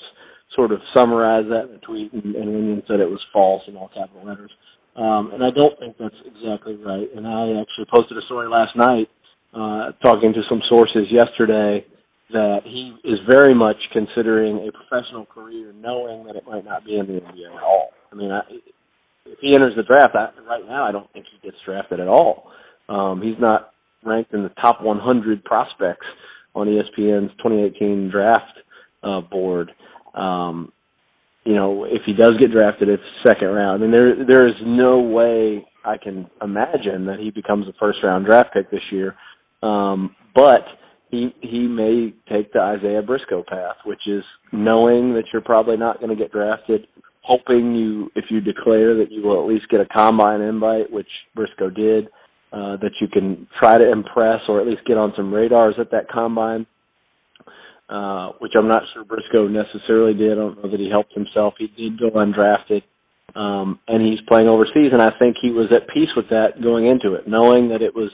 sort 0.56 0.72
of 0.72 0.80
summarized 0.96 1.52
that 1.52 1.68
in 1.68 1.76
a 1.76 1.80
tweet, 1.80 2.14
and, 2.14 2.34
and 2.34 2.48
William 2.48 2.82
said 2.88 3.02
it 3.02 3.10
was 3.10 3.20
false 3.34 3.62
in 3.68 3.76
all 3.76 3.90
capital 3.90 4.26
letters. 4.26 4.52
Um, 4.96 5.32
and 5.34 5.44
I 5.44 5.52
don't 5.52 5.78
think 5.78 5.98
that's 6.00 6.16
exactly 6.24 6.78
right. 6.80 7.12
And 7.14 7.28
I 7.28 7.60
actually 7.60 7.92
posted 7.94 8.18
a 8.18 8.24
story 8.26 8.48
last 8.48 8.72
night, 8.78 9.12
uh, 9.54 9.92
talking 10.02 10.32
to 10.32 10.42
some 10.48 10.62
sources 10.70 11.12
yesterday 11.12 11.86
that 12.32 12.62
he 12.64 12.96
is 13.04 13.20
very 13.30 13.54
much 13.54 13.78
considering 13.92 14.66
a 14.66 14.72
professional 14.72 15.26
career, 15.26 15.74
knowing 15.76 16.26
that 16.26 16.38
it 16.38 16.48
might 16.48 16.64
not 16.64 16.86
be 16.86 16.98
in 16.98 17.06
the 17.06 17.20
NBA 17.20 17.54
at 17.54 17.62
all. 17.62 17.90
I 18.12 18.16
mean, 18.16 18.32
I, 18.32 18.42
if 19.26 19.40
he 19.42 19.56
enters 19.56 19.76
the 19.76 19.84
draft, 19.84 20.16
I, 20.16 20.30
right 20.48 20.66
now 20.68 20.86
I 20.86 20.92
don't 20.92 21.12
think 21.14 21.26
he 21.32 21.48
gets 21.48 21.58
drafted 21.66 22.00
at 22.00 22.08
all. 22.08 22.52
Um, 22.88 23.22
he's 23.22 23.40
not 23.40 23.72
ranked 24.04 24.34
in 24.34 24.44
the 24.44 24.50
top 24.62 24.82
100 24.82 25.44
prospects 25.44 26.06
on 26.54 26.68
ESPN's 26.68 27.32
2018 27.38 28.10
draft 28.10 28.60
uh, 29.04 29.22
board. 29.22 29.72
Um, 30.14 30.72
you 31.44 31.54
know, 31.54 31.86
if 31.86 32.02
he 32.06 32.14
does 32.14 32.38
get 32.40 32.52
drafted, 32.52 32.90
it's 32.90 33.04
second 33.26 33.50
round. 33.50 33.84
I 33.84 33.88
mean, 33.88 33.96
there 33.96 34.26
there 34.26 34.48
is 34.48 34.56
no 34.66 35.00
way 35.00 35.66
I 35.86 35.98
can 35.98 36.28
imagine 36.42 37.06
that 37.06 37.20
he 37.20 37.30
becomes 37.30 37.68
a 37.68 37.74
first 37.80 38.00
round 38.04 38.26
draft 38.26 38.54
pick 38.54 38.72
this 38.72 38.82
year. 38.92 39.16
Um, 39.62 40.16
but 40.34 40.66
he 41.12 41.36
he 41.42 41.68
may 41.68 42.14
take 42.32 42.52
the 42.52 42.60
Isaiah 42.60 43.04
Briscoe 43.04 43.44
path, 43.48 43.76
which 43.86 44.08
is 44.08 44.24
knowing 44.52 45.14
that 45.14 45.26
you're 45.32 45.42
probably 45.42 45.78
not 45.78 46.00
going 46.00 46.10
to 46.10 46.16
get 46.16 46.32
drafted, 46.32 46.88
hoping 47.26 47.74
you 47.74 48.12
if 48.16 48.26
you 48.30 48.40
declare 48.40 48.96
that 48.98 49.12
you 49.12 49.24
will 49.24 49.42
at 49.42 49.50
least 49.50 49.68
get 49.70 49.82
a 49.82 49.86
combine 49.86 50.42
invite, 50.42 50.92
which 50.92 51.08
Briscoe 51.36 51.70
did, 51.70 52.06
uh, 52.54 52.78
that 52.78 52.92
you 53.02 53.08
can 53.08 53.48
try 53.60 53.78
to 53.78 53.92
impress 53.92 54.42
or 54.48 54.62
at 54.62 54.68
least 54.68 54.86
get 54.86 54.98
on 54.98 55.14
some 55.16 55.34
radars 55.34 55.76
at 55.80 55.92
that 55.92 56.10
combine. 56.10 56.68
Uh, 57.88 58.32
which 58.40 58.54
I'm 58.58 58.68
not 58.68 58.82
sure 58.94 59.04
Briscoe 59.04 59.48
necessarily 59.48 60.16
did. 60.16 60.32
I 60.32 60.36
don't 60.36 60.64
know 60.64 60.72
that 60.72 60.80
he 60.80 60.90
helped 60.90 61.14
himself. 61.14 61.54
He 61.60 61.68
did 61.68 62.00
go 62.00 62.10
undrafted, 62.10 62.82
um, 63.36 63.80
and 63.88 64.02
he's 64.02 64.20
playing 64.28 64.48
overseas. 64.48 64.90
And 64.92 65.04
I 65.04 65.12
think 65.22 65.36
he 65.40 65.52
was 65.52 65.70
at 65.72 65.88
peace 65.94 66.10
with 66.16 66.28
that 66.30 66.64
going 66.64 66.88
into 66.88 67.14
it, 67.14 67.28
knowing 67.28 67.70
that 67.70 67.84
it 67.84 67.94
was 67.94 68.10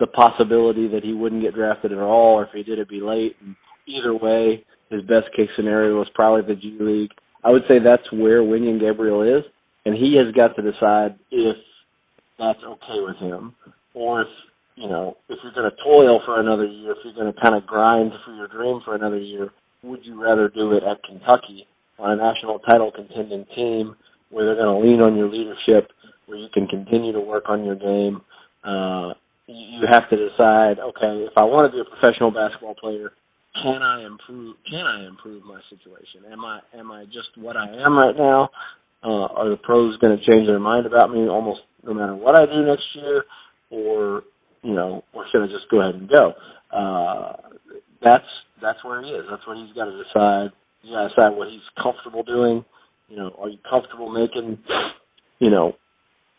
the 0.00 0.08
possibility 0.08 0.88
that 0.88 1.04
he 1.04 1.12
wouldn't 1.12 1.42
get 1.42 1.54
drafted 1.54 1.92
at 1.92 1.98
all, 1.98 2.34
or 2.34 2.46
if 2.46 2.50
he 2.52 2.64
did, 2.64 2.80
it'd 2.80 2.88
be 2.88 3.00
late. 3.00 3.36
And 3.40 3.54
either 3.86 4.12
way, 4.12 4.64
his 4.90 5.02
best 5.02 5.30
case 5.36 5.50
scenario 5.54 5.98
was 5.98 6.08
probably 6.12 6.42
the 6.42 6.60
G 6.60 6.76
League. 6.80 7.12
I 7.46 7.50
would 7.50 7.62
say 7.68 7.78
that's 7.78 8.10
where 8.10 8.42
Wenyen 8.42 8.80
Gabriel 8.80 9.22
is, 9.22 9.44
and 9.84 9.94
he 9.94 10.18
has 10.18 10.34
got 10.34 10.56
to 10.56 10.62
decide 10.62 11.14
if 11.30 11.56
that's 12.40 12.58
okay 12.58 12.98
with 12.98 13.16
him, 13.18 13.54
or 13.94 14.22
if 14.22 14.28
you 14.74 14.88
know 14.88 15.16
if 15.28 15.38
you're 15.44 15.54
going 15.54 15.70
to 15.70 15.76
toil 15.84 16.20
for 16.26 16.40
another 16.40 16.66
year, 16.66 16.90
if 16.90 16.98
you're 17.04 17.14
going 17.14 17.32
to 17.32 17.40
kind 17.40 17.54
of 17.54 17.64
grind 17.64 18.10
for 18.24 18.34
your 18.34 18.48
dream 18.48 18.80
for 18.84 18.96
another 18.96 19.18
year, 19.18 19.50
would 19.84 20.00
you 20.04 20.20
rather 20.20 20.48
do 20.48 20.72
it 20.72 20.82
at 20.82 20.98
Kentucky 21.04 21.68
on 22.00 22.10
a 22.10 22.16
national 22.16 22.58
title 22.58 22.90
contending 22.90 23.46
team 23.54 23.94
where 24.30 24.44
they're 24.44 24.64
going 24.64 24.82
to 24.82 24.84
lean 24.84 25.00
on 25.02 25.16
your 25.16 25.30
leadership, 25.30 25.92
where 26.26 26.38
you 26.38 26.48
can 26.52 26.66
continue 26.66 27.12
to 27.12 27.20
work 27.20 27.44
on 27.46 27.64
your 27.64 27.76
game? 27.76 28.22
Uh, 28.64 29.14
you 29.46 29.86
have 29.88 30.10
to 30.10 30.16
decide, 30.16 30.80
okay, 30.80 31.22
if 31.30 31.32
I 31.36 31.44
want 31.44 31.70
to 31.70 31.76
be 31.76 31.80
a 31.80 31.84
professional 31.84 32.32
basketball 32.32 32.74
player, 32.74 33.12
can 33.62 33.82
I 33.82 34.06
improve? 34.06 34.56
Can 34.70 34.86
I 34.86 35.06
improve 35.06 35.44
my 35.44 35.60
situation? 35.70 36.30
Am 36.30 36.44
I 36.44 36.60
am 36.74 36.90
I 36.90 37.04
just 37.06 37.36
what 37.36 37.56
I 37.56 37.66
am 37.66 37.96
right 37.96 38.16
now? 38.16 38.50
Uh, 39.02 39.26
are 39.36 39.50
the 39.50 39.56
pros 39.56 39.96
going 39.98 40.16
to 40.16 40.30
change 40.30 40.46
their 40.46 40.58
mind 40.58 40.86
about 40.86 41.10
me 41.10 41.28
almost 41.28 41.60
no 41.84 41.94
matter 41.94 42.14
what 42.14 42.38
I 42.40 42.46
do 42.46 42.66
next 42.66 42.84
year, 42.94 43.24
or 43.70 44.22
you 44.62 44.74
know, 44.74 45.04
or 45.12 45.24
should 45.30 45.42
I 45.42 45.46
just 45.46 45.70
go 45.70 45.80
ahead 45.80 45.94
and 45.94 46.08
go? 46.08 46.32
Uh, 46.76 47.36
that's 48.02 48.24
that's 48.60 48.82
where 48.84 49.02
he 49.02 49.10
is. 49.10 49.24
That's 49.30 49.46
what 49.46 49.56
he's 49.56 49.74
got 49.74 49.86
to 49.86 50.02
decide. 50.02 50.50
He's 50.82 50.92
got 50.92 51.02
to 51.02 51.08
decide 51.08 51.36
what 51.36 51.48
he's 51.48 51.66
comfortable 51.82 52.22
doing. 52.22 52.64
You 53.08 53.16
know, 53.16 53.36
are 53.38 53.48
you 53.48 53.58
comfortable 53.68 54.10
making, 54.10 54.58
you 55.38 55.50
know, 55.50 55.74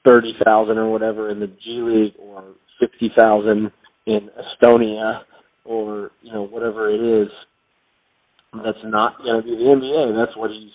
thirty 0.05 0.33
thousand 0.43 0.77
or 0.77 0.91
whatever 0.91 1.29
in 1.29 1.39
the 1.39 1.47
G 1.47 1.79
League, 1.81 2.13
or 2.19 2.55
fifty 2.79 3.12
thousand 3.17 3.71
in 4.05 4.29
Estonia, 4.36 5.21
or 5.67 6.12
you 6.21 6.31
know 6.31 6.47
whatever 6.47 6.89
it 6.89 7.01
is. 7.24 7.29
That's 8.53 8.79
not 8.86 9.17
going 9.19 9.41
to 9.41 9.43
be 9.43 9.55
the 9.55 9.69
NBA. 9.69 10.15
That's 10.17 10.36
what 10.38 10.50
he's 10.50 10.74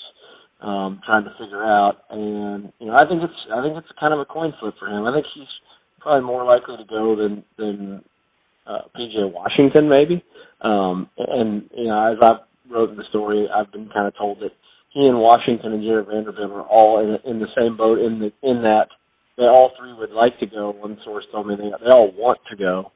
um, 0.61 1.01
trying 1.05 1.25
to 1.25 1.35
figure 1.41 1.65
out. 1.65 2.05
And 2.11 2.73
you 2.79 2.87
know, 2.87 2.95
I 2.95 3.09
think 3.09 3.23
it's 3.23 3.41
I 3.53 3.63
think 3.63 3.77
it's 3.77 3.89
kind 3.99 4.15
of 4.15 4.21
a 4.21 4.25
coin 4.25 4.53
flip 4.61 4.75
for 4.79 4.87
him. 4.87 5.07
I 5.07 5.15
think 5.15 5.27
he's 5.35 5.51
probably 6.01 6.27
more 6.27 6.45
likely 6.45 6.77
to 6.77 6.85
go 6.85 7.17
than 7.17 7.45
than 7.59 8.05
uh, 8.67 8.87
PJ 8.97 9.33
Washington 9.33 9.89
maybe. 9.89 10.23
Um, 10.61 11.09
and 11.19 11.69
you 11.75 11.89
know, 11.89 12.13
as 12.13 12.19
I 12.23 12.45
wrote 12.71 12.91
in 12.91 12.97
the 12.97 13.09
story, 13.09 13.49
I've 13.53 13.73
been 13.73 13.89
kind 13.93 14.07
of 14.07 14.17
told 14.17 14.41
that 14.41 14.53
he 14.91 15.01
and 15.07 15.19
Washington 15.19 15.73
and 15.73 15.83
Jarred 15.83 16.07
Vanderbilt 16.07 16.51
are 16.53 16.63
all 16.63 17.01
in, 17.01 17.31
in 17.31 17.41
the 17.41 17.49
same 17.57 17.77
boat 17.77 17.99
in 17.99 18.21
the 18.21 18.31
in 18.47 18.63
that 18.63 18.89
they 19.37 19.45
all 19.45 19.73
three 19.79 19.93
would 19.95 20.11
like 20.11 20.39
to 20.41 20.47
go. 20.47 20.71
One 20.71 20.99
source 21.05 21.25
told 21.33 21.47
me 21.47 21.57
they 21.57 21.71
they 21.85 21.91
all 21.91 22.13
want 22.13 22.39
to 22.51 22.57
go, 22.57 22.93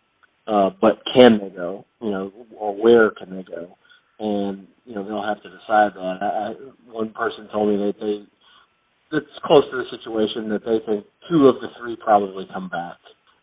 uh, 0.47 0.71
but 0.81 1.03
can 1.15 1.39
they 1.39 1.51
go? 1.51 1.85
You 2.01 2.11
know, 2.11 2.33
or 2.59 2.75
where 2.75 3.11
can 3.11 3.35
they 3.35 3.43
go? 3.43 3.77
And 4.19 4.67
you 4.85 4.95
know 4.95 5.05
they'll 5.05 5.27
have 5.27 5.43
to 5.43 5.51
decide 5.51 5.93
that. 5.95 6.19
I, 6.23 6.27
I, 6.27 6.55
one 6.91 7.13
person 7.13 7.49
told 7.53 7.69
me 7.69 7.77
that 7.77 7.95
they 8.01 8.25
that's 9.13 9.39
close 9.45 9.63
to 9.71 9.77
the 9.77 9.89
situation 9.91 10.49
that 10.51 10.65
they 10.65 10.79
think 10.87 11.07
two 11.31 11.47
of 11.47 11.57
the 11.61 11.69
three 11.79 11.97
probably 11.97 12.47
come 12.53 12.69
back. 12.69 12.97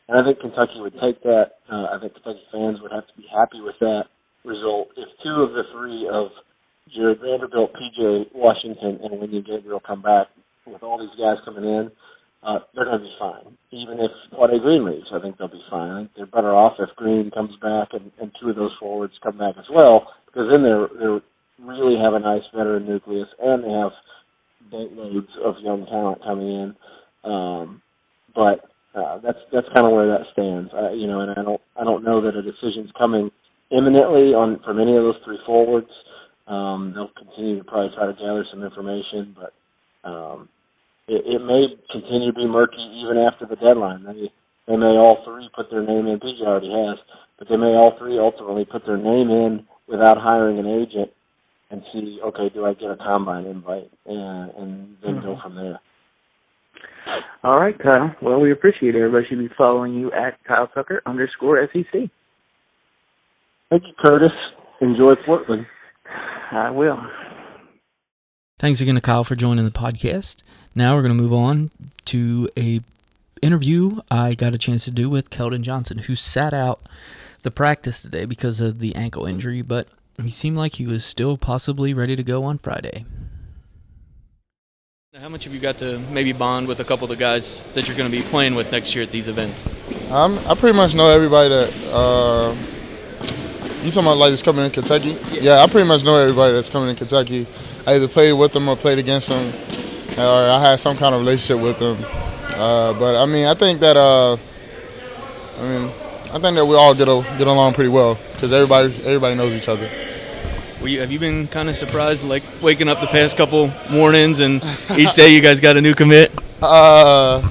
And 0.08 0.20
I 0.20 0.24
think 0.24 0.40
Kentucky 0.40 0.80
would 0.80 0.96
take 1.00 1.24
that. 1.24 1.64
Uh, 1.72 1.96
I 1.96 1.98
think 2.02 2.14
Kentucky 2.14 2.44
fans 2.52 2.80
would 2.82 2.92
have 2.92 3.08
to 3.08 3.16
be 3.16 3.26
happy 3.32 3.62
with 3.62 3.76
that 3.80 4.12
result 4.44 4.90
if 4.98 5.08
two 5.24 5.44
of 5.44 5.52
the 5.56 5.64
three 5.72 6.08
of 6.12 6.28
Jarred 6.96 7.20
Vanderbilt, 7.24 7.72
PJ 7.74 8.36
Washington, 8.36 9.00
and 9.04 9.12
Wenyen 9.20 9.46
Gabriel 9.46 9.82
come 9.86 10.02
back 10.02 10.28
with 10.68 10.84
all 10.84 11.00
these 11.00 11.16
guys 11.18 11.40
coming 11.46 11.64
in 11.64 11.92
uh, 12.46 12.60
they're 12.76 12.86
going 12.86 13.00
to 13.00 13.06
be 13.06 13.16
fine. 13.20 13.58
Even 13.72 14.00
if 14.00 14.12
Quade 14.36 14.62
Green 14.62 14.86
leaves, 14.86 15.08
I 15.14 15.20
think 15.22 15.38
they'll 15.38 15.48
be 15.48 15.64
fine. 15.70 15.90
I 15.92 16.00
think 16.00 16.12
they're 16.16 16.26
better 16.26 16.54
off 16.54 16.74
if 16.80 16.90
Green 16.96 17.32
comes 17.32 17.56
back 17.62 17.90
and, 17.94 18.12
and 18.22 18.32
two 18.42 18.50
of 18.50 18.56
those 18.56 18.76
forwards 18.80 19.14
come 19.24 19.38
back 19.38 19.56
as 19.58 19.66
well, 19.74 20.08
because 20.28 20.50
then 20.52 20.64
they're 20.64 20.88
they 21.00 21.08
really 21.64 21.98
have 22.02 22.14
a 22.14 22.20
nice 22.20 22.44
veteran 22.54 22.86
nucleus 22.86 23.30
and 23.42 23.64
they 23.64 23.72
have 23.72 23.92
boatloads 24.72 25.30
of 25.44 25.56
young 25.64 25.86
talent 25.86 26.24
coming 26.24 26.48
in. 26.50 26.76
Um, 27.24 27.82
but 28.36 28.68
uh, 28.96 29.20
that's 29.24 29.40
that's 29.52 29.68
kind 29.74 29.86
of 29.86 29.94
where 29.94 30.08
that 30.08 30.28
stands. 30.34 30.72
You 31.00 31.08
know, 31.08 31.22
and 31.22 31.32
I 31.32 31.44
don't 31.44 31.62
I 31.80 31.84
don't 31.84 32.04
know 32.04 32.22
that 32.22 32.36
a 32.36 32.42
decision's 32.42 32.92
coming 32.98 33.32
imminently 33.72 34.34
on 34.34 34.60
from 34.66 34.80
any 34.80 34.96
of 34.96 35.04
those 35.04 35.22
three 35.24 35.40
forwards. 35.46 35.90
Um, 36.48 36.92
they'll 36.94 37.12
continue 37.18 37.60
to 37.60 37.64
probably 37.64 37.96
try 37.96 38.08
to 38.08 38.14
gather 38.14 38.46
some 38.52 38.64
information, 38.64 39.36
but 39.40 39.54
um, 40.10 40.50
it, 41.08 41.24
it 41.26 41.42
may 41.44 41.68
continue 41.92 42.32
to 42.32 42.38
be 42.38 42.48
murky 42.48 42.82
even 43.04 43.18
after 43.18 43.46
the 43.46 43.56
deadline. 43.56 44.04
They 44.04 44.32
they 44.68 44.78
may 44.78 44.96
all 44.96 45.24
three 45.26 45.50
put 45.56 45.70
their 45.70 45.84
name 45.84 46.08
in. 46.08 46.20
PJ 46.20 46.42
already 46.42 46.72
has, 46.72 46.98
but 47.38 47.50
they 47.50 47.58
may 47.58 47.76
all 47.76 47.98
three 48.00 48.18
ultimately 48.18 48.66
put 48.66 48.86
their 48.86 48.98
name 48.98 49.30
in 49.30 49.66
without 49.88 50.18
hiring 50.18 50.60
an 50.60 50.68
agent 50.68 51.12
and 51.70 51.82
see, 51.92 52.20
okay, 52.24 52.50
do 52.54 52.66
I 52.66 52.74
get 52.74 52.92
a 52.92 52.96
combine 52.98 53.46
invite, 53.46 53.92
and 54.06 54.52
and 54.52 54.98
then 55.04 55.16
mm-hmm. 55.16 55.26
go 55.26 55.38
from 55.42 55.56
there. 55.56 55.80
All 57.44 57.60
right, 57.60 57.78
Kyle. 57.78 58.16
Well, 58.22 58.40
we 58.40 58.52
appreciate 58.52 58.96
it. 58.96 59.00
Everybody 59.00 59.26
should 59.28 59.40
be 59.40 59.54
following 59.58 59.94
you 59.94 60.12
at 60.12 60.42
Kyle 60.48 60.68
Tucker 60.68 61.02
underscore 61.06 61.68
SEC. 61.74 62.10
Thank 63.70 63.84
you, 63.84 63.94
Curtis. 64.02 64.32
Enjoy 64.80 65.16
Portland. 65.26 65.66
I 66.52 66.70
will. 66.70 66.98
Thanks 68.64 68.80
again 68.80 68.96
to 68.96 69.02
Kyle 69.02 69.26
for 69.26 69.36
joining 69.36 69.66
the 69.66 69.72
podcast. 69.72 70.38
Now 70.74 70.96
we're 70.96 71.02
going 71.02 71.18
to 71.18 71.22
move 71.22 71.34
on 71.34 71.70
to 72.06 72.50
a 72.58 72.80
interview 73.42 74.00
I 74.10 74.36
got 74.36 74.56
a 74.56 74.58
chance 74.58 74.86
to 74.86 74.92
do 74.92 75.10
with 75.10 75.30
Keldon 75.30 75.64
Johnson, 75.64 75.98
who 75.98 76.16
sat 76.16 76.54
out 76.54 76.80
the 77.42 77.52
practice 77.52 78.02
today 78.02 78.24
because 78.24 78.62
of 78.62 78.80
the 78.80 78.96
ankle 78.96 79.26
injury, 79.26 79.62
but 79.62 79.90
he 80.16 80.30
seemed 80.30 80.56
like 80.56 80.76
he 80.76 80.88
was 80.88 81.04
still 81.04 81.36
possibly 81.36 81.94
ready 81.94 82.16
to 82.16 82.24
go 82.24 82.46
on 82.46 82.58
Friday. 82.58 83.04
How 85.14 85.28
much 85.28 85.44
have 85.44 85.54
you 85.54 85.60
got 85.60 85.78
to 85.80 86.00
maybe 86.00 86.32
bond 86.32 86.70
with 86.70 86.80
a 86.80 86.86
couple 86.86 87.04
of 87.04 87.10
the 87.10 87.18
guys 87.18 87.68
that 87.74 87.90
you're 87.90 87.98
going 87.98 88.10
to 88.10 88.18
be 88.18 88.24
playing 88.24 88.56
with 88.56 88.72
next 88.72 88.96
year 88.96 89.04
at 89.04 89.12
these 89.12 89.28
events? 89.28 89.68
Um, 90.10 90.40
I 90.46 90.56
pretty 90.56 90.78
much 90.78 90.96
know 90.96 91.10
everybody 91.10 91.50
that. 91.50 91.74
Uh, 91.92 92.56
you 93.84 93.92
talking 93.92 94.08
about 94.08 94.20
like 94.20 94.32
that's 94.32 94.42
coming 94.42 94.64
in 94.64 94.72
Kentucky? 94.72 95.20
Yeah. 95.34 95.42
yeah, 95.42 95.56
I 95.58 95.68
pretty 95.68 95.86
much 95.86 96.06
know 96.06 96.16
everybody 96.16 96.54
that's 96.54 96.70
coming 96.70 96.92
in 96.92 96.96
Kentucky. 96.96 97.46
I 97.86 97.96
either 97.96 98.08
played 98.08 98.34
with 98.34 98.54
them 98.54 98.70
or 98.70 98.76
played 98.78 98.98
against 98.98 99.28
them, 99.28 99.54
or 100.18 100.50
I 100.50 100.60
had 100.60 100.78
some 100.78 100.96
kind 100.96 101.14
of 101.14 101.22
relationship 101.22 101.62
with 101.62 101.80
them. 101.80 102.04
Uh, 102.04 102.94
but 102.94 103.16
I 103.16 103.26
mean, 103.26 103.46
I 103.46 103.56
think 103.56 103.80
that 103.82 103.98
uh, 103.98 104.38
I 105.58 105.62
mean, 105.62 105.92
I 106.32 106.40
think 106.40 106.56
that 106.56 106.66
we 106.66 106.76
all 106.76 106.94
get 106.94 107.08
a, 107.08 107.26
get 107.38 107.48
along 107.48 107.74
pretty 107.74 107.90
well 107.90 108.18
because 108.32 108.54
everybody 108.54 108.96
everybody 109.06 109.36
knows 109.36 109.54
each 109.54 109.68
other. 109.68 109.90
You, 110.82 111.00
have 111.00 111.12
you 111.12 111.20
been 111.20 111.48
kind 111.48 111.70
of 111.70 111.76
surprised, 111.76 112.24
like 112.24 112.44
waking 112.62 112.90
up 112.90 113.00
the 113.00 113.08
past 113.08 113.38
couple 113.38 113.72
mornings 113.90 114.40
and 114.40 114.64
each 114.98 115.14
day 115.14 115.34
you 115.34 115.42
guys 115.42 115.60
got 115.60 115.78
a 115.78 115.82
new 115.82 115.94
commit? 115.94 116.32
Uh, 116.64 117.46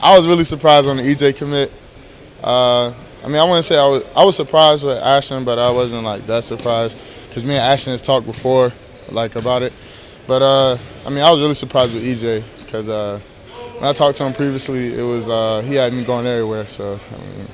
I 0.00 0.16
was 0.16 0.24
really 0.24 0.44
surprised 0.44 0.86
on 0.86 0.98
the 0.98 1.02
EJ 1.02 1.34
commit. 1.34 1.72
Uh, 2.40 2.94
I 3.24 3.26
mean, 3.26 3.38
I 3.38 3.42
wouldn't 3.42 3.64
say 3.64 3.76
I 3.76 3.88
was 3.88 4.04
I 4.14 4.24
was 4.24 4.36
surprised 4.36 4.84
with 4.84 4.98
Ashton, 4.98 5.44
but 5.44 5.58
I 5.58 5.68
wasn't 5.72 6.04
like 6.04 6.28
that 6.28 6.44
surprised 6.44 6.96
because 7.28 7.42
me 7.44 7.56
and 7.56 7.64
Ashton 7.64 7.90
has 7.90 8.02
talked 8.02 8.24
before 8.24 8.72
like 9.10 9.36
about 9.36 9.62
it. 9.62 9.72
But 10.26 10.42
uh, 10.42 10.78
I 11.04 11.10
mean, 11.10 11.24
I 11.24 11.30
was 11.30 11.40
really 11.40 11.54
surprised 11.54 11.94
with 11.94 12.02
EJ 12.02 12.44
because 12.58 12.88
uh, 12.88 13.20
when 13.78 13.84
I 13.84 13.92
talked 13.92 14.18
to 14.18 14.24
him 14.24 14.32
previously, 14.32 14.98
it 14.98 15.02
was 15.02 15.28
uh, 15.28 15.62
he 15.62 15.74
had 15.74 15.92
me 15.92 16.04
going 16.04 16.26
everywhere. 16.26 16.68
So. 16.68 16.98
I 17.10 17.16
mean, 17.18 17.48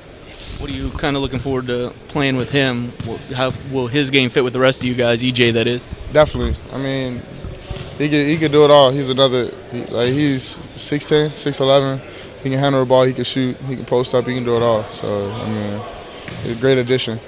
what 0.59 0.69
are 0.69 0.73
you 0.73 0.91
kind 0.91 1.15
of 1.15 1.21
looking 1.21 1.39
forward 1.39 1.67
to 1.67 1.93
playing 2.07 2.37
with 2.37 2.49
him? 2.49 2.93
How 3.35 3.51
will 3.71 3.87
his 3.87 4.09
game 4.09 4.29
fit 4.29 4.43
with 4.43 4.53
the 4.53 4.59
rest 4.59 4.81
of 4.81 4.85
you 4.85 4.95
guys, 4.95 5.21
EJ? 5.21 5.53
That 5.53 5.67
is. 5.67 5.87
Definitely. 6.11 6.55
I 6.71 6.77
mean, 6.77 7.21
he 7.97 8.09
could 8.09 8.27
he 8.27 8.37
could 8.37 8.51
do 8.51 8.63
it 8.63 8.71
all. 8.71 8.91
He's 8.91 9.09
another 9.09 9.51
he, 9.71 9.85
like 9.85 10.13
he's 10.13 10.57
6'10", 10.75 11.29
6'11". 11.29 11.99
He 12.41 12.49
can 12.49 12.59
handle 12.59 12.81
the 12.81 12.85
ball. 12.85 13.03
He 13.03 13.13
can 13.13 13.23
shoot. 13.23 13.57
He 13.57 13.75
can 13.75 13.85
post 13.85 14.13
up. 14.15 14.25
He 14.25 14.33
can 14.33 14.43
do 14.43 14.55
it 14.55 14.61
all. 14.61 14.83
So 14.89 15.31
I 15.31 15.49
mean, 15.49 15.81
a 16.45 16.59
great 16.59 16.77
addition. 16.77 17.19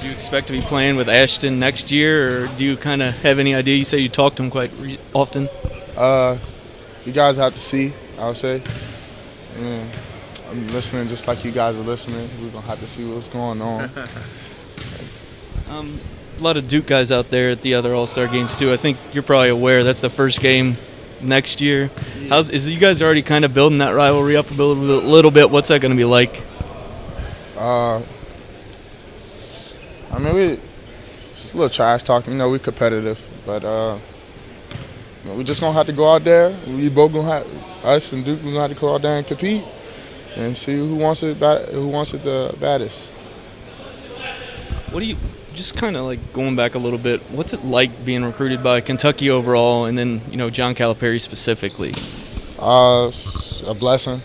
Do 0.00 0.06
you 0.06 0.12
expect 0.12 0.46
to 0.46 0.52
be 0.52 0.62
playing 0.62 0.96
with 0.96 1.08
Ashton 1.08 1.58
next 1.58 1.90
year, 1.90 2.44
or 2.44 2.46
do 2.56 2.64
you 2.64 2.76
kind 2.76 3.02
of 3.02 3.14
have 3.16 3.38
any 3.38 3.54
idea? 3.54 3.76
You 3.76 3.84
say 3.84 3.98
you 3.98 4.08
talk 4.08 4.34
to 4.36 4.42
him 4.42 4.50
quite 4.50 4.72
re- 4.78 4.98
often. 5.12 5.48
Uh, 5.94 6.38
you 7.04 7.12
guys 7.12 7.36
have 7.36 7.54
to 7.54 7.60
see. 7.60 7.92
I'll 8.18 8.34
say. 8.34 8.62
Yeah. 9.58 9.84
I'm 10.48 10.66
listening 10.68 11.06
just 11.06 11.28
like 11.28 11.44
you 11.44 11.52
guys 11.52 11.76
are 11.76 11.82
listening. 11.82 12.30
We're 12.40 12.50
gonna 12.50 12.66
have 12.66 12.80
to 12.80 12.86
see 12.86 13.04
what's 13.04 13.28
going 13.28 13.60
on. 13.60 13.90
um, 15.68 16.00
a 16.38 16.42
lot 16.42 16.56
of 16.56 16.66
Duke 16.66 16.86
guys 16.86 17.12
out 17.12 17.30
there 17.30 17.50
at 17.50 17.62
the 17.62 17.74
other 17.74 17.94
All 17.94 18.06
Star 18.06 18.26
games 18.26 18.58
too. 18.58 18.72
I 18.72 18.78
think 18.78 18.98
you're 19.12 19.22
probably 19.22 19.50
aware 19.50 19.84
that's 19.84 20.00
the 20.00 20.10
first 20.10 20.40
game 20.40 20.78
next 21.20 21.60
year. 21.60 21.90
Yeah. 22.18 22.28
How's 22.30 22.50
is 22.50 22.70
you 22.70 22.78
guys 22.78 23.02
already 23.02 23.22
kind 23.22 23.44
of 23.44 23.52
building 23.52 23.78
that 23.78 23.90
rivalry 23.90 24.36
up 24.36 24.50
a 24.50 24.54
little 24.54 24.74
bit? 24.74 25.04
Little 25.04 25.30
bit. 25.30 25.50
What's 25.50 25.68
that 25.68 25.80
going 25.80 25.90
to 25.92 25.96
be 25.96 26.04
like? 26.04 26.42
Uh, 27.56 28.02
I 30.12 30.18
mean, 30.18 30.34
we 30.34 30.60
just 31.36 31.54
a 31.54 31.56
little 31.56 31.70
trash 31.70 32.02
talking. 32.02 32.32
You 32.32 32.38
know, 32.38 32.50
we 32.50 32.58
competitive, 32.58 33.24
but 33.46 33.64
uh, 33.64 33.98
we 35.24 35.44
just 35.44 35.60
gonna 35.60 35.72
have 35.72 35.86
to 35.86 35.92
go 35.92 36.08
out 36.08 36.24
there. 36.24 36.56
We 36.66 36.88
both 36.88 37.12
gonna 37.12 37.28
have 37.28 37.46
us 37.84 38.12
and 38.12 38.24
Duke. 38.24 38.42
We 38.42 38.52
gonna 38.52 38.68
have 38.68 38.70
to 38.70 38.80
go 38.80 38.94
out 38.94 39.02
there 39.02 39.16
and 39.16 39.26
compete 39.26 39.64
and 40.36 40.56
see 40.56 40.76
who 40.76 40.96
wants 40.96 41.22
it. 41.22 41.36
Who 41.36 41.88
wants 41.88 42.14
it 42.14 42.24
the 42.24 42.54
baddest. 42.58 43.10
What 44.90 45.00
do 45.00 45.06
you 45.06 45.16
just 45.54 45.76
kind 45.76 45.96
of 45.96 46.04
like 46.04 46.32
going 46.32 46.56
back 46.56 46.74
a 46.74 46.78
little 46.78 46.98
bit? 46.98 47.22
What's 47.30 47.52
it 47.52 47.64
like 47.64 48.04
being 48.04 48.24
recruited 48.24 48.62
by 48.62 48.80
Kentucky 48.80 49.30
overall, 49.30 49.84
and 49.84 49.96
then 49.96 50.22
you 50.30 50.36
know 50.36 50.50
John 50.50 50.74
Calipari 50.74 51.20
specifically? 51.20 51.94
Uh, 52.58 53.12
a 53.64 53.74
blessing, 53.74 54.20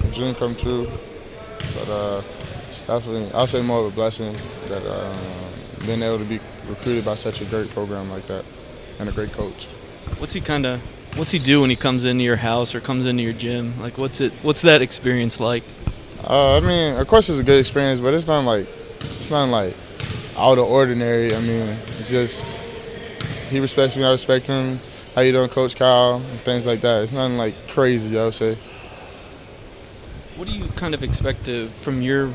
a 0.00 0.10
dream 0.10 0.34
come 0.34 0.56
true. 0.56 0.90
But 1.74 1.88
uh, 1.88 2.22
definitely, 2.88 3.30
I'll 3.32 3.46
say 3.46 3.62
more 3.62 3.80
of 3.80 3.86
a 3.86 3.94
blessing 3.94 4.36
that 4.68 4.84
uh, 4.84 5.14
being 5.86 6.02
able 6.02 6.18
to 6.18 6.24
be 6.24 6.40
recruited 6.66 7.04
by 7.04 7.14
such 7.14 7.40
a 7.40 7.44
great 7.44 7.70
program 7.70 8.10
like 8.10 8.26
that 8.26 8.44
and 8.98 9.08
a 9.08 9.12
great 9.12 9.32
coach. 9.32 9.66
What's 10.18 10.32
he 10.32 10.40
kind 10.40 10.66
of 10.66 10.80
What's 11.14 11.30
he 11.32 11.38
do 11.38 11.62
when 11.62 11.70
he 11.70 11.74
comes 11.76 12.04
into 12.04 12.22
your 12.22 12.36
house 12.36 12.74
or 12.74 12.80
comes 12.80 13.06
into 13.06 13.22
your 13.22 13.32
gym? 13.32 13.80
Like, 13.80 13.98
what's 13.98 14.20
it? 14.20 14.32
What's 14.42 14.62
that 14.62 14.82
experience 14.82 15.40
like? 15.40 15.64
Uh, 16.22 16.56
I 16.56 16.60
mean, 16.60 16.96
of 16.96 17.06
course, 17.08 17.28
it's 17.28 17.40
a 17.40 17.42
good 17.42 17.58
experience, 17.58 17.98
but 17.98 18.14
it's 18.14 18.26
not 18.26 18.44
like 18.44 18.68
it's 19.16 19.30
not 19.30 19.48
like 19.48 19.76
out 20.36 20.58
of 20.58 20.66
ordinary. 20.66 21.34
I 21.34 21.40
mean, 21.40 21.76
it's 21.98 22.10
just 22.10 22.46
he 23.50 23.58
respects 23.58 23.96
me, 23.96 24.04
I 24.04 24.10
respect 24.10 24.46
him. 24.46 24.80
How 25.14 25.22
you 25.22 25.32
doing, 25.32 25.48
Coach 25.48 25.74
Cal? 25.74 26.16
And 26.16 26.40
things 26.42 26.66
like 26.66 26.82
that. 26.82 27.02
It's 27.02 27.12
nothing 27.12 27.36
like 27.36 27.68
crazy, 27.68 28.16
I 28.16 28.24
would 28.24 28.34
say. 28.34 28.56
What 30.36 30.46
do 30.46 30.54
you 30.54 30.68
kind 30.76 30.94
of 30.94 31.02
expect 31.02 31.46
to 31.46 31.70
from 31.80 32.00
your 32.00 32.32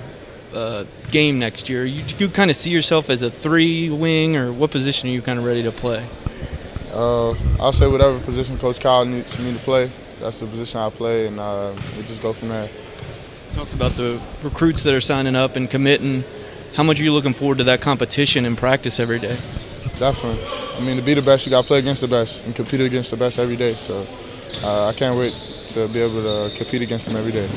uh, 0.54 0.86
game 1.12 1.40
next 1.40 1.70
year? 1.70 1.86
You, 1.86 2.04
you 2.18 2.30
kind 2.30 2.50
of 2.50 2.58
see 2.58 2.72
yourself 2.72 3.10
as 3.10 3.22
a 3.22 3.32
three 3.32 3.90
wing, 3.90 4.36
or 4.36 4.52
what 4.52 4.72
position 4.72 5.10
are 5.10 5.14
you 5.14 5.22
kind 5.22 5.40
of 5.40 5.46
ready 5.46 5.64
to 5.64 5.72
play? 5.72 6.08
Uh, 6.92 7.32
I'll 7.60 7.72
say 7.72 7.88
whatever 7.88 8.20
position 8.20 8.58
Coach 8.58 8.80
Cal 8.80 9.06
needs 9.06 9.38
me 9.40 9.54
to 9.54 9.60
play. 9.60 9.92
That's 10.20 10.40
the 10.40 10.46
position 10.46 10.80
I 10.80 10.90
play, 10.90 11.28
and 11.28 11.40
uh, 11.40 11.74
we 11.98 12.04
just 12.04 12.22
go 12.22 12.34
from 12.34 12.50
there. 12.50 12.70
Talked 13.54 13.74
about 13.74 13.92
the 13.98 14.22
recruits 14.42 14.84
that 14.84 14.94
are 14.94 15.02
signing 15.02 15.36
up 15.36 15.56
and 15.56 15.70
committing. 15.70 16.24
How 16.76 16.84
much 16.84 17.00
are 17.00 17.04
you 17.04 17.14
looking 17.14 17.34
forward 17.34 17.60
to 17.60 17.64
that 17.66 17.82
competition 17.82 18.46
and 18.46 18.58
practice 18.58 19.00
every 19.00 19.20
day? 19.20 19.38
Definitely. 20.00 20.44
I 20.76 20.80
mean, 20.80 20.98
to 20.98 21.04
be 21.04 21.14
the 21.14 21.22
best, 21.22 21.46
you 21.46 21.50
got 21.52 21.62
to 21.62 21.68
play 21.68 21.80
against 21.80 22.02
the 22.02 22.08
best 22.08 22.44
and 22.46 22.56
compete 22.56 22.82
against 22.82 23.12
the 23.12 23.18
best 23.18 23.38
every 23.38 23.56
day. 23.56 23.74
So 23.74 24.08
uh, 24.64 24.88
I 24.88 24.94
can't 24.94 25.18
wait 25.18 25.34
to 25.68 25.88
be 25.88 26.00
able 26.00 26.24
to 26.24 26.56
compete 26.56 26.82
against 26.82 27.06
them 27.06 27.16
every 27.16 27.32
day. 27.32 27.50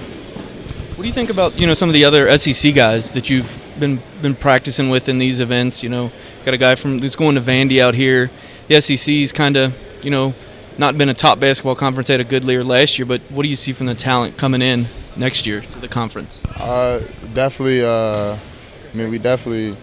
What 0.96 1.02
do 1.02 1.08
you 1.08 1.14
think 1.14 1.28
about 1.28 1.58
you 1.58 1.66
know 1.66 1.74
some 1.74 1.90
of 1.90 1.92
the 1.92 2.06
other 2.06 2.38
SEC 2.38 2.74
guys 2.74 3.10
that 3.10 3.28
you've 3.28 3.60
been 3.78 4.00
been 4.22 4.34
practicing 4.34 4.88
with 4.88 5.10
in 5.10 5.18
these 5.18 5.40
events? 5.40 5.82
You 5.82 5.90
know, 5.90 6.10
got 6.46 6.54
a 6.54 6.56
guy 6.56 6.74
from 6.74 7.00
that's 7.00 7.16
going 7.16 7.34
to 7.34 7.42
Vandy 7.42 7.82
out 7.82 7.92
here. 7.92 8.30
The 8.68 8.80
SEC's 8.80 9.30
kind 9.30 9.58
of 9.58 9.74
you 10.02 10.10
know 10.10 10.34
not 10.78 10.96
been 10.96 11.10
a 11.10 11.14
top 11.14 11.38
basketball 11.38 11.74
conference 11.74 12.08
at 12.08 12.20
a 12.20 12.24
good 12.24 12.44
year 12.44 12.64
last 12.64 12.98
year, 12.98 13.04
but 13.04 13.20
what 13.28 13.42
do 13.42 13.50
you 13.50 13.56
see 13.56 13.74
from 13.74 13.88
the 13.88 13.94
talent 13.94 14.38
coming 14.38 14.62
in 14.62 14.86
next 15.16 15.46
year 15.46 15.60
to 15.60 15.78
the 15.80 15.88
conference? 15.88 16.42
Uh, 16.46 17.00
definitely. 17.34 17.84
Uh, 17.84 18.38
I 18.38 18.96
mean, 18.96 19.10
we 19.10 19.18
definitely 19.18 19.76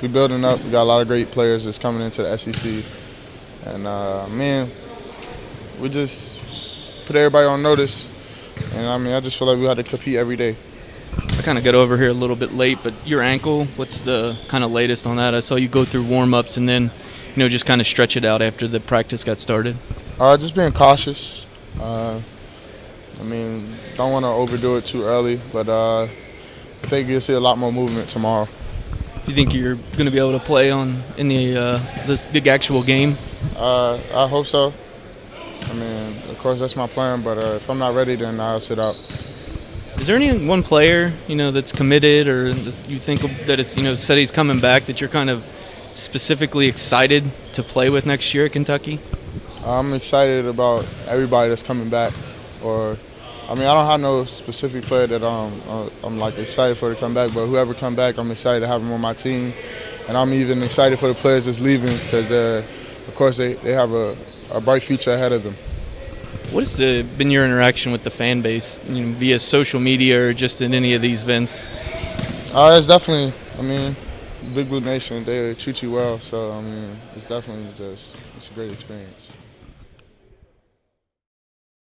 we 0.00 0.08
building 0.08 0.44
up. 0.44 0.60
We 0.64 0.72
got 0.72 0.82
a 0.82 0.90
lot 0.90 1.02
of 1.02 1.06
great 1.06 1.30
players 1.30 1.66
that's 1.66 1.78
coming 1.78 2.02
into 2.02 2.24
the 2.24 2.36
SEC, 2.36 2.84
and 3.64 3.86
uh, 3.86 4.26
man, 4.26 4.72
we 5.78 5.88
just 5.88 6.40
put 7.06 7.14
everybody 7.14 7.46
on 7.46 7.62
notice. 7.62 8.10
And 8.74 8.86
I 8.86 8.98
mean, 8.98 9.14
I 9.14 9.20
just 9.20 9.38
feel 9.38 9.48
like 9.48 9.58
we 9.58 9.64
had 9.64 9.76
to 9.76 9.82
compete 9.82 10.16
every 10.16 10.36
day. 10.36 10.56
I 11.16 11.42
kind 11.42 11.58
of 11.58 11.64
got 11.64 11.74
over 11.74 11.98
here 11.98 12.08
a 12.08 12.14
little 12.14 12.36
bit 12.36 12.52
late, 12.52 12.78
but 12.82 12.94
your 13.06 13.20
ankle, 13.20 13.66
what's 13.76 14.00
the 14.00 14.36
kind 14.48 14.64
of 14.64 14.70
latest 14.70 15.06
on 15.06 15.16
that? 15.16 15.34
I 15.34 15.40
saw 15.40 15.56
you 15.56 15.68
go 15.68 15.84
through 15.84 16.04
warm 16.04 16.32
ups 16.32 16.56
and 16.56 16.66
then, 16.68 16.90
you 17.34 17.42
know, 17.42 17.48
just 17.48 17.66
kind 17.66 17.80
of 17.80 17.86
stretch 17.86 18.16
it 18.16 18.24
out 18.24 18.40
after 18.40 18.66
the 18.66 18.80
practice 18.80 19.24
got 19.24 19.40
started. 19.40 19.76
Uh, 20.18 20.36
just 20.36 20.54
being 20.54 20.72
cautious. 20.72 21.44
Uh, 21.78 22.20
I 23.20 23.22
mean, 23.24 23.74
don't 23.96 24.12
want 24.12 24.24
to 24.24 24.28
overdo 24.28 24.76
it 24.76 24.86
too 24.86 25.04
early, 25.04 25.40
but 25.52 25.68
uh, 25.68 26.04
I 26.04 26.86
think 26.86 27.08
you'll 27.08 27.20
see 27.20 27.34
a 27.34 27.40
lot 27.40 27.58
more 27.58 27.72
movement 27.72 28.08
tomorrow. 28.08 28.48
You 29.26 29.34
think 29.34 29.54
you're 29.54 29.76
going 29.76 30.06
to 30.06 30.10
be 30.10 30.18
able 30.18 30.32
to 30.32 30.40
play 30.40 30.70
on 30.70 31.02
in 31.16 31.28
the 31.28 31.56
uh, 31.56 32.06
this 32.06 32.24
big 32.24 32.48
actual 32.48 32.82
game? 32.82 33.16
Uh, 33.54 34.00
I 34.12 34.26
hope 34.26 34.46
so. 34.46 34.72
I 35.62 35.72
mean, 35.74 35.91
course 36.42 36.60
that's 36.60 36.76
my 36.76 36.86
plan, 36.86 37.22
but 37.22 37.38
uh, 37.38 37.56
if 37.56 37.70
I'm 37.70 37.78
not 37.78 37.94
ready, 37.94 38.16
then 38.16 38.40
I'll 38.40 38.60
sit 38.60 38.78
out. 38.78 38.96
Is 39.98 40.08
there 40.08 40.16
any 40.16 40.46
one 40.46 40.62
player 40.62 41.12
you 41.28 41.36
know 41.36 41.52
that's 41.52 41.70
committed, 41.70 42.26
or 42.26 42.52
that 42.52 42.88
you 42.88 42.98
think 42.98 43.20
that 43.46 43.60
it's 43.60 43.76
you 43.76 43.84
know 43.84 43.94
said 43.94 44.18
he's 44.18 44.32
coming 44.32 44.58
back 44.58 44.86
that 44.86 45.00
you're 45.00 45.10
kind 45.10 45.30
of 45.30 45.44
specifically 45.94 46.66
excited 46.66 47.30
to 47.52 47.62
play 47.62 47.90
with 47.90 48.06
next 48.06 48.34
year 48.34 48.46
at 48.46 48.52
Kentucky? 48.52 48.98
I'm 49.64 49.94
excited 49.94 50.46
about 50.46 50.86
everybody 51.06 51.50
that's 51.50 51.62
coming 51.62 51.88
back, 51.88 52.12
or 52.62 52.98
I 53.48 53.54
mean, 53.54 53.64
I 53.64 53.74
don't 53.74 53.86
have 53.86 54.00
no 54.00 54.24
specific 54.24 54.84
player 54.84 55.06
that 55.06 55.22
um, 55.22 55.62
uh, 55.68 55.90
I'm 56.02 56.18
like 56.18 56.38
excited 56.38 56.76
for 56.76 56.92
to 56.92 56.98
come 56.98 57.14
back, 57.14 57.32
but 57.32 57.46
whoever 57.46 57.72
come 57.74 57.94
back, 57.94 58.18
I'm 58.18 58.30
excited 58.32 58.60
to 58.60 58.66
have 58.66 58.80
them 58.80 58.90
on 58.90 59.00
my 59.00 59.14
team, 59.14 59.54
and 60.08 60.16
I'm 60.16 60.32
even 60.32 60.62
excited 60.62 60.98
for 60.98 61.06
the 61.06 61.14
players 61.14 61.46
that's 61.46 61.60
leaving 61.60 61.96
because 61.98 62.28
they're, 62.28 62.64
of 63.06 63.14
course, 63.14 63.36
they, 63.36 63.54
they 63.54 63.72
have 63.72 63.92
a, 63.92 64.16
a 64.50 64.60
bright 64.60 64.82
future 64.82 65.12
ahead 65.12 65.32
of 65.32 65.44
them. 65.44 65.56
What 66.52 66.64
has 66.64 66.78
uh, 66.82 67.02
been 67.16 67.30
your 67.30 67.46
interaction 67.46 67.92
with 67.92 68.02
the 68.02 68.10
fan 68.10 68.42
base, 68.42 68.78
you 68.86 69.06
know, 69.06 69.18
via 69.18 69.38
social 69.38 69.80
media 69.80 70.20
or 70.20 70.34
just 70.34 70.60
in 70.60 70.74
any 70.74 70.92
of 70.92 71.00
these 71.00 71.22
events? 71.22 71.66
Uh, 72.52 72.74
it's 72.76 72.86
definitely, 72.86 73.32
I 73.58 73.62
mean, 73.62 73.96
Big 74.54 74.68
Blue 74.68 74.82
Nation, 74.82 75.24
they 75.24 75.54
treat 75.54 75.82
you 75.82 75.92
well, 75.92 76.20
so 76.20 76.52
I 76.52 76.60
mean, 76.60 76.98
it's 77.16 77.24
definitely 77.24 77.72
just, 77.74 78.14
it's 78.36 78.50
a 78.50 78.52
great 78.52 78.70
experience. 78.70 79.32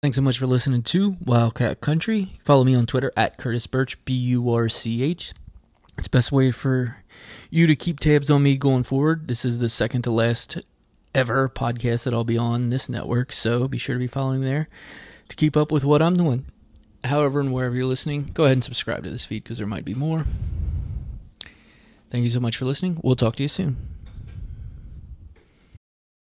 Thanks 0.03 0.17
so 0.17 0.23
much 0.23 0.39
for 0.39 0.47
listening 0.47 0.83
to 0.83 1.17
Wildcat 1.25 1.81
Country. 1.81 2.41
Follow 2.45 2.65
me 2.65 2.75
on 2.75 2.87
Twitter 2.87 3.13
at 3.17 3.39
Curtis 3.39 3.69
Burch, 3.69 4.05
B 4.05 4.13
U 4.13 4.51
R 4.51 4.69
C 4.69 5.05
H. 5.05 5.35
It's 5.97 6.09
the 6.09 6.11
best 6.11 6.33
way 6.33 6.51
for 6.51 7.05
you 7.49 7.69
to 7.69 7.77
keep 7.77 8.01
tabs 8.01 8.29
on 8.29 8.43
me 8.43 8.57
going 8.57 8.83
forward. 8.83 9.29
This 9.29 9.45
is 9.45 9.61
the 9.61 9.69
second 9.69 10.03
to 10.03 10.11
last 10.11 10.59
ever 11.15 11.49
podcast 11.49 12.05
that 12.05 12.15
I'll 12.15 12.25
be 12.25 12.39
on 12.39 12.71
this 12.71 12.89
network, 12.89 13.33
so 13.33 13.67
be 13.69 13.79
sure 13.79 13.95
to 13.95 13.99
be 13.99 14.07
following 14.07 14.41
there 14.43 14.69
to 15.29 15.37
keep 15.37 15.57
up 15.57 15.71
with 15.71 15.85
what 15.85 16.03
I'm 16.03 16.15
doing. 16.15 16.47
However, 17.05 17.41
and 17.41 17.53
wherever 17.53 17.75
you're 17.75 17.85
listening, 17.85 18.31
go 18.35 18.45
ahead 18.45 18.55
and 18.55 18.65
subscribe 18.65 19.05
to 19.05 19.11
this 19.11 19.25
feed 19.25 19.45
because 19.45 19.59
there 19.59 19.67
might 19.67 19.85
be 19.85 19.95
more. 19.95 20.27
Thank 22.11 22.25
you 22.25 22.31
so 22.31 22.41
much 22.41 22.57
for 22.57 22.65
listening. 22.65 22.99
We'll 23.03 23.17
talk 23.17 23.37
to 23.37 23.43
you 23.43 23.49
soon. 23.49 23.77